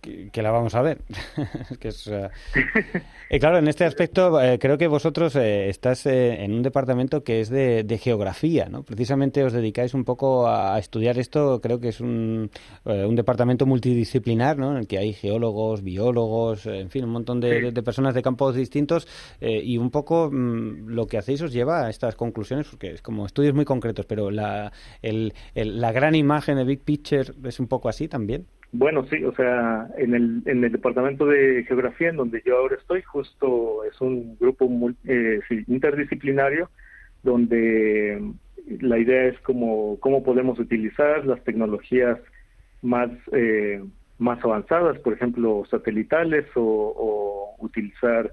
Que, 0.00 0.42
la 0.42 0.50
vamos 0.50 0.74
a 0.74 0.82
ver. 0.82 1.02
que 1.80 1.88
es, 1.88 2.06
eh, 3.30 3.38
claro, 3.38 3.58
en 3.58 3.68
este 3.68 3.84
aspecto 3.84 4.40
eh, 4.40 4.58
creo 4.58 4.78
que 4.78 4.86
vosotros 4.86 5.36
eh, 5.36 5.68
estás 5.68 6.06
en 6.06 6.52
un 6.52 6.62
departamento 6.62 7.22
que 7.24 7.40
es 7.40 7.50
de, 7.50 8.00
geografía, 8.00 8.68
¿no? 8.68 8.84
Precisamente 8.84 9.42
os 9.42 9.52
dedicáis 9.52 9.94
un 9.94 10.04
poco 10.04 10.48
a, 10.48 10.78
estudiar 10.78 11.18
esto. 11.18 11.60
Creo 11.60 11.80
que 11.80 11.88
es 11.88 12.00
un, 12.00 12.50
un, 12.84 13.16
departamento 13.16 13.66
multidisciplinar, 13.66 14.56
¿no? 14.56 14.72
En 14.72 14.78
el 14.78 14.86
que 14.86 14.98
hay 14.98 15.12
geólogos, 15.12 15.82
biólogos, 15.82 16.66
en 16.66 16.90
fin, 16.90 17.04
un 17.04 17.10
montón 17.10 17.40
de, 17.40 17.72
personas 17.82 18.14
de 18.14 18.22
campos 18.22 18.54
distintos 18.54 19.08
y 19.40 19.78
un 19.78 19.90
poco 19.90 20.30
mm, 20.30 20.88
lo 20.88 21.06
que 21.06 21.18
hacéis 21.18 21.42
os 21.42 21.52
lleva 21.52 21.86
a 21.86 21.90
estas 21.90 22.14
conclusiones, 22.14 22.68
porque 22.68 22.92
es 22.92 23.02
como 23.02 23.26
estudios 23.26 23.54
muy 23.54 23.64
concretos, 23.64 24.06
pero 24.06 24.30
la, 24.30 24.72
el, 25.02 25.34
la 25.54 25.92
gran 25.92 26.14
imagen, 26.14 26.56
de 26.56 26.64
big 26.64 26.82
picture, 26.82 27.32
es 27.44 27.60
un 27.60 27.66
poco 27.66 27.88
así 27.88 28.08
también. 28.08 28.46
Bueno, 28.70 29.06
sí, 29.06 29.24
o 29.24 29.32
sea, 29.34 29.88
en 29.96 30.14
el, 30.14 30.42
en 30.44 30.62
el 30.62 30.72
departamento 30.72 31.24
de 31.26 31.64
geografía 31.66 32.10
en 32.10 32.16
donde 32.16 32.42
yo 32.44 32.58
ahora 32.58 32.76
estoy, 32.76 33.02
justo 33.02 33.82
es 33.84 33.98
un 34.00 34.36
grupo 34.38 34.68
eh, 35.04 35.40
interdisciplinario 35.66 36.68
donde 37.22 38.22
la 38.80 38.98
idea 38.98 39.26
es 39.26 39.40
cómo, 39.40 39.98
cómo 40.00 40.22
podemos 40.22 40.58
utilizar 40.58 41.24
las 41.24 41.42
tecnologías 41.44 42.18
más, 42.82 43.10
eh, 43.32 43.82
más 44.18 44.44
avanzadas, 44.44 44.98
por 44.98 45.14
ejemplo, 45.14 45.64
satelitales 45.70 46.46
o, 46.54 47.56
utilizar 47.60 48.30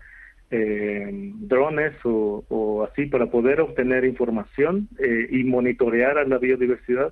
eh, 0.52 1.32
drones 1.40 1.94
o, 2.04 2.44
o, 2.50 2.84
así 2.84 3.08
para 3.08 3.26
poder 3.28 3.60
obtener 3.62 4.06
información 4.06 4.88
eh, 5.00 5.28
y 5.32 5.44
monitorear 5.44 6.20
a 6.20 6.26
la 6.26 6.38
biodiversidad 6.38 7.12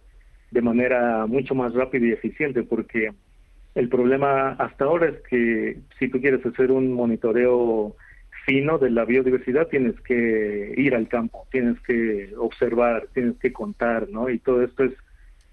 de 0.53 0.61
manera 0.61 1.25
mucho 1.25 1.55
más 1.55 1.73
rápida 1.73 2.05
y 2.05 2.11
eficiente, 2.11 2.63
porque 2.63 3.11
el 3.75 3.89
problema 3.89 4.51
hasta 4.51 4.85
ahora 4.85 5.09
es 5.09 5.19
que 5.29 5.79
si 5.97 6.07
tú 6.07 6.21
quieres 6.21 6.45
hacer 6.45 6.71
un 6.71 6.93
monitoreo 6.93 7.95
fino 8.45 8.77
de 8.77 8.91
la 8.91 9.05
biodiversidad, 9.05 9.67
tienes 9.67 9.99
que 10.01 10.73
ir 10.77 10.93
al 10.93 11.07
campo, 11.07 11.47
tienes 11.51 11.79
que 11.81 12.33
observar, 12.37 13.07
tienes 13.13 13.37
que 13.37 13.51
contar, 13.51 14.09
¿no? 14.09 14.29
Y 14.29 14.37
todo 14.37 14.63
esto 14.63 14.83
es 14.83 14.93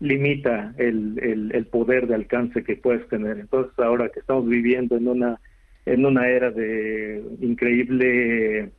limita 0.01 0.75
el, 0.77 1.19
el, 1.23 1.55
el 1.55 1.67
poder 1.67 2.07
de 2.07 2.17
alcance 2.17 2.63
que 2.63 2.77
puedes 2.77 3.09
tener. 3.09 3.39
Entonces, 3.39 3.73
ahora 3.79 4.11
que 4.11 4.21
estamos 4.21 4.47
viviendo 4.47 4.97
en 4.97 5.09
una 5.09 5.41
en 5.87 6.05
una 6.05 6.29
era 6.29 6.51
de 6.51 7.23
increíble 7.41 8.71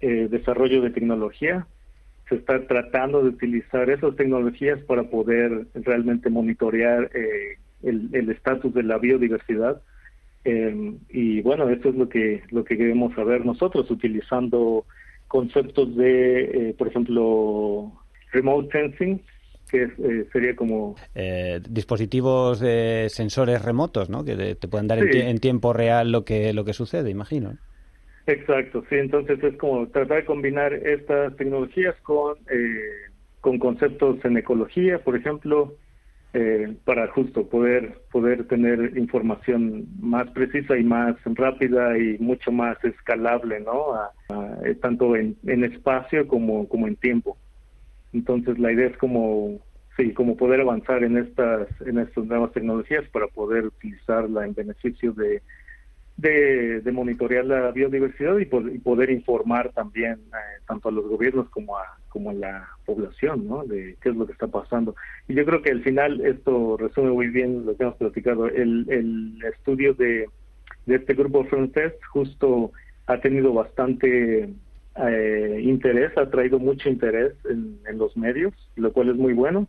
eh, 0.00 0.28
desarrollo 0.28 0.82
de 0.82 0.90
tecnología, 0.90 1.66
se 2.32 2.38
está 2.38 2.66
tratando 2.66 3.22
de 3.22 3.28
utilizar 3.28 3.90
esas 3.90 4.16
tecnologías 4.16 4.80
para 4.84 5.04
poder 5.04 5.66
realmente 5.74 6.30
monitorear 6.30 7.10
eh, 7.14 7.58
el 7.82 8.30
estatus 8.30 8.72
de 8.72 8.82
la 8.82 8.96
biodiversidad. 8.96 9.82
Eh, 10.44 10.94
y 11.10 11.42
bueno, 11.42 11.68
eso 11.68 11.90
es 11.90 11.94
lo 11.94 12.08
que, 12.08 12.42
lo 12.50 12.64
que 12.64 12.78
queremos 12.78 13.14
saber 13.14 13.44
nosotros, 13.44 13.90
utilizando 13.90 14.86
conceptos 15.28 15.94
de, 15.94 16.70
eh, 16.70 16.74
por 16.76 16.88
ejemplo, 16.88 17.92
remote 18.32 18.70
sensing, 18.72 19.20
que 19.70 20.26
sería 20.32 20.56
como... 20.56 20.96
dispositivos 21.68 22.60
de 22.60 23.08
sensores 23.10 23.62
remotos, 23.62 24.08
¿no? 24.08 24.24
Que 24.24 24.54
te, 24.54 24.68
puedan 24.68 24.86
dar 24.86 24.98
en, 24.98 25.14
en, 25.14 25.38
tiempo 25.38 25.72
real 25.72 26.12
lo 26.12 26.24
que, 26.24 26.52
lo 26.52 26.64
que 26.64 26.72
sucede, 26.72 27.10
imagino. 27.10 27.58
Exacto, 28.26 28.84
sí, 28.88 28.96
entonces 28.96 29.42
es 29.42 29.56
como 29.56 29.88
tratar 29.88 30.18
de 30.18 30.24
combinar 30.24 30.72
estas 30.72 31.36
tecnologías 31.36 31.96
con, 32.02 32.36
eh, 32.50 33.10
con 33.40 33.58
conceptos 33.58 34.24
en 34.24 34.36
ecología, 34.36 35.02
por 35.02 35.16
ejemplo, 35.16 35.74
eh, 36.34 36.76
para 36.84 37.08
justo 37.08 37.46
poder, 37.48 37.98
poder 38.10 38.46
tener 38.46 38.96
información 38.96 39.86
más 40.00 40.30
precisa 40.30 40.78
y 40.78 40.84
más 40.84 41.16
rápida 41.24 41.98
y 41.98 42.16
mucho 42.20 42.52
más 42.52 42.82
escalable, 42.84 43.60
¿no? 43.60 43.96
Eh, 44.64 44.74
tanto 44.76 45.14
en, 45.16 45.36
en 45.46 45.64
espacio 45.64 46.26
como, 46.26 46.68
como 46.68 46.86
en 46.86 46.96
tiempo. 46.96 47.36
Entonces 48.12 48.58
la 48.58 48.72
idea 48.72 48.86
es 48.86 48.96
como, 48.98 49.58
sí, 49.96 50.12
como 50.12 50.36
poder 50.36 50.60
avanzar 50.60 51.02
en 51.02 51.18
estas, 51.18 51.68
en 51.82 51.98
estas 51.98 52.24
nuevas 52.24 52.52
tecnologías 52.52 53.04
para 53.10 53.26
poder 53.26 53.66
utilizarla 53.66 54.46
en 54.46 54.54
beneficio 54.54 55.12
de 55.12 55.42
de, 56.16 56.82
monitorear 56.92 57.44
la 57.44 57.70
biodiversidad 57.70 58.38
y, 58.38 58.44
poder 58.46 59.10
informar 59.10 59.72
también 59.72 60.12
eh, 60.12 60.62
tanto 60.66 60.88
a 60.88 60.92
los 60.92 61.06
gobiernos 61.08 61.48
como 61.50 61.76
a, 61.76 61.84
como 62.08 62.30
a 62.30 62.34
la 62.34 62.68
población, 62.84 63.48
¿no? 63.48 63.64
De 63.64 63.96
qué 64.00 64.10
es 64.10 64.16
lo 64.16 64.26
que 64.26 64.32
está 64.32 64.46
pasando. 64.46 64.94
Y 65.28 65.34
yo 65.34 65.44
creo 65.44 65.62
que 65.62 65.70
al 65.70 65.82
final 65.82 66.24
esto 66.24 66.76
resume 66.76 67.10
muy 67.10 67.28
bien 67.28 67.66
lo 67.66 67.76
que 67.76 67.84
hemos 67.84 67.96
platicado. 67.96 68.46
El, 68.46 68.86
el 68.88 69.38
estudio 69.44 69.94
de, 69.94 70.26
de 70.86 70.94
este 70.96 71.14
grupo 71.14 71.44
Frontest 71.44 71.96
justo 72.12 72.72
ha 73.06 73.18
tenido 73.20 73.52
bastante 73.52 74.48
eh, 74.96 75.60
interés, 75.62 76.16
ha 76.16 76.30
traído 76.30 76.58
mucho 76.58 76.88
interés 76.88 77.32
en, 77.48 77.78
en 77.88 77.98
los 77.98 78.16
medios, 78.16 78.52
lo 78.76 78.92
cual 78.92 79.08
es 79.08 79.16
muy 79.16 79.32
bueno, 79.32 79.66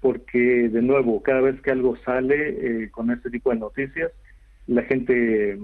porque 0.00 0.68
de 0.68 0.82
nuevo, 0.82 1.22
cada 1.22 1.40
vez 1.40 1.60
que 1.60 1.70
algo 1.70 1.96
sale 1.96 2.84
eh, 2.84 2.90
con 2.90 3.10
este 3.10 3.30
tipo 3.30 3.50
de 3.50 3.56
noticias, 3.56 4.12
la 4.66 4.82
gente 4.82 5.58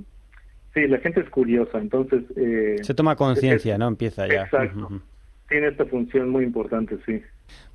Sí, 0.77 0.87
la 0.87 0.99
gente 0.99 1.21
es 1.21 1.31
curiosa, 1.31 1.79
entonces... 1.79 2.23
Eh, 2.37 2.77
Se 2.83 2.93
toma 2.93 3.17
conciencia, 3.17 3.79
¿no? 3.79 3.89
Empieza 3.89 4.29
ya. 4.29 4.43
Exacto. 4.43 5.01
Tiene 5.49 5.69
esta 5.69 5.87
función 5.87 6.29
muy 6.29 6.45
importante, 6.45 6.99
sí. 7.07 7.23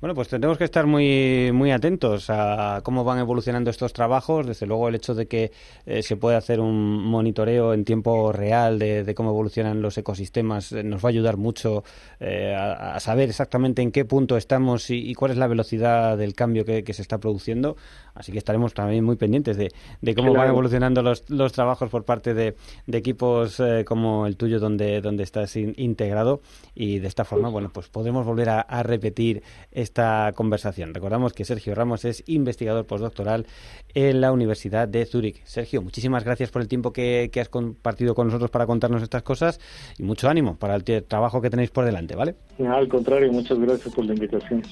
Bueno, 0.02 0.16
pues 0.16 0.26
tenemos 0.26 0.58
que 0.58 0.64
estar 0.64 0.84
muy, 0.84 1.50
muy 1.52 1.70
atentos 1.70 2.28
a 2.28 2.80
cómo 2.82 3.04
van 3.04 3.20
evolucionando 3.20 3.70
estos 3.70 3.92
trabajos. 3.92 4.44
Desde 4.44 4.66
luego, 4.66 4.88
el 4.88 4.96
hecho 4.96 5.14
de 5.14 5.28
que 5.28 5.52
eh, 5.86 6.02
se 6.02 6.16
pueda 6.16 6.38
hacer 6.38 6.58
un 6.58 7.04
monitoreo 7.04 7.72
en 7.72 7.84
tiempo 7.84 8.32
real 8.32 8.80
de, 8.80 9.14
cómo 9.14 9.30
evolucionan 9.30 9.80
los 9.80 9.96
ecosistemas 9.98 10.72
eh, 10.72 10.82
nos 10.82 11.04
va 11.04 11.08
a 11.08 11.10
ayudar 11.10 11.36
mucho 11.36 11.84
eh, 12.18 12.52
a, 12.52 12.98
saber 12.98 13.28
exactamente 13.28 13.80
en 13.80 13.92
qué 13.92 14.04
punto 14.04 14.36
estamos 14.36 14.90
y, 14.90 15.14
cuál 15.14 15.30
es 15.30 15.36
la 15.36 15.46
velocidad 15.46 16.18
del 16.18 16.34
cambio 16.34 16.64
que, 16.64 16.92
se 16.92 17.00
está 17.00 17.18
produciendo. 17.18 17.76
Así 18.14 18.32
que 18.32 18.38
estaremos 18.38 18.74
también 18.74 19.04
muy 19.04 19.14
pendientes 19.14 19.56
de, 19.56 19.70
cómo 20.16 20.34
van 20.34 20.48
evolucionando 20.48 21.02
los, 21.02 21.30
los, 21.30 21.52
trabajos 21.52 21.88
por 21.90 22.04
parte 22.04 22.34
de, 22.34 22.56
equipos 22.88 23.62
como 23.86 24.26
el 24.26 24.36
tuyo, 24.36 24.58
donde, 24.58 25.00
donde 25.00 25.22
estás 25.22 25.54
integrado. 25.54 26.40
Y 26.74 26.98
de 26.98 27.06
esta 27.06 27.24
forma, 27.24 27.48
bueno, 27.48 27.70
pues 27.72 27.88
podemos 27.88 28.26
volver 28.26 28.48
a, 28.48 28.60
a 28.60 28.82
repetir 28.82 29.44
esta 29.72 30.32
conversación. 30.34 30.94
Recordamos 30.94 31.32
que 31.32 31.44
Sergio 31.44 31.74
Ramos 31.74 32.04
es 32.04 32.22
investigador 32.26 32.86
postdoctoral 32.86 33.46
en 33.94 34.20
la 34.20 34.32
Universidad 34.32 34.88
de 34.88 35.04
Zúrich. 35.06 35.42
Sergio, 35.44 35.82
muchísimas 35.82 36.24
gracias 36.24 36.50
por 36.50 36.62
el 36.62 36.68
tiempo 36.68 36.92
que, 36.92 37.30
has 37.40 37.48
compartido 37.48 38.14
con 38.14 38.28
nosotros 38.28 38.50
para 38.50 38.66
contarnos 38.66 39.02
estas 39.02 39.22
cosas 39.22 39.60
y 39.98 40.02
mucho 40.02 40.28
ánimo 40.28 40.56
para 40.56 40.76
el 40.76 40.84
trabajo 41.04 41.40
que 41.40 41.50
tenéis 41.50 41.70
por 41.70 41.84
delante, 41.84 42.14
¿vale? 42.14 42.36
al 42.68 42.88
contrario, 42.88 43.32
muchas 43.32 43.58
gracias 43.58 43.94
por 43.94 44.04
la 44.04 44.14
invitación. 44.14 44.62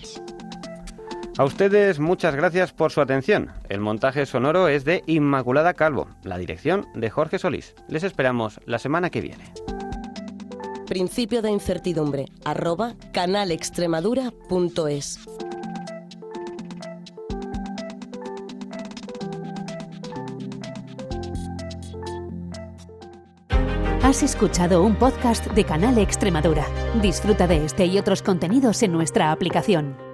A 1.38 1.44
ustedes 1.44 1.98
muchas 1.98 2.36
gracias 2.36 2.72
por 2.72 2.92
su 2.92 3.00
atención. 3.00 3.50
El 3.68 3.80
montaje 3.80 4.26
sonoro 4.26 4.68
es 4.68 4.84
de 4.84 5.02
Inmaculada 5.06 5.74
Calvo, 5.74 6.08
la 6.22 6.36
dirección 6.36 6.86
de 6.94 7.08
Jorge 7.08 7.38
Solís. 7.38 7.74
Les 7.88 8.04
esperamos 8.04 8.60
la 8.66 8.78
semana 8.78 9.10
que 9.10 9.22
viene 9.22 9.44
principio 10.90 11.40
de 11.40 11.50
incertidumbre, 11.52 12.26
arroba 12.44 12.96
canalextremadura.es. 13.12 15.20
Has 24.02 24.24
escuchado 24.24 24.82
un 24.82 24.96
podcast 24.96 25.46
de 25.46 25.64
Canal 25.64 25.96
Extremadura. 25.98 26.66
Disfruta 27.00 27.46
de 27.46 27.66
este 27.66 27.86
y 27.86 27.96
otros 27.96 28.22
contenidos 28.22 28.82
en 28.82 28.90
nuestra 28.90 29.30
aplicación. 29.30 30.09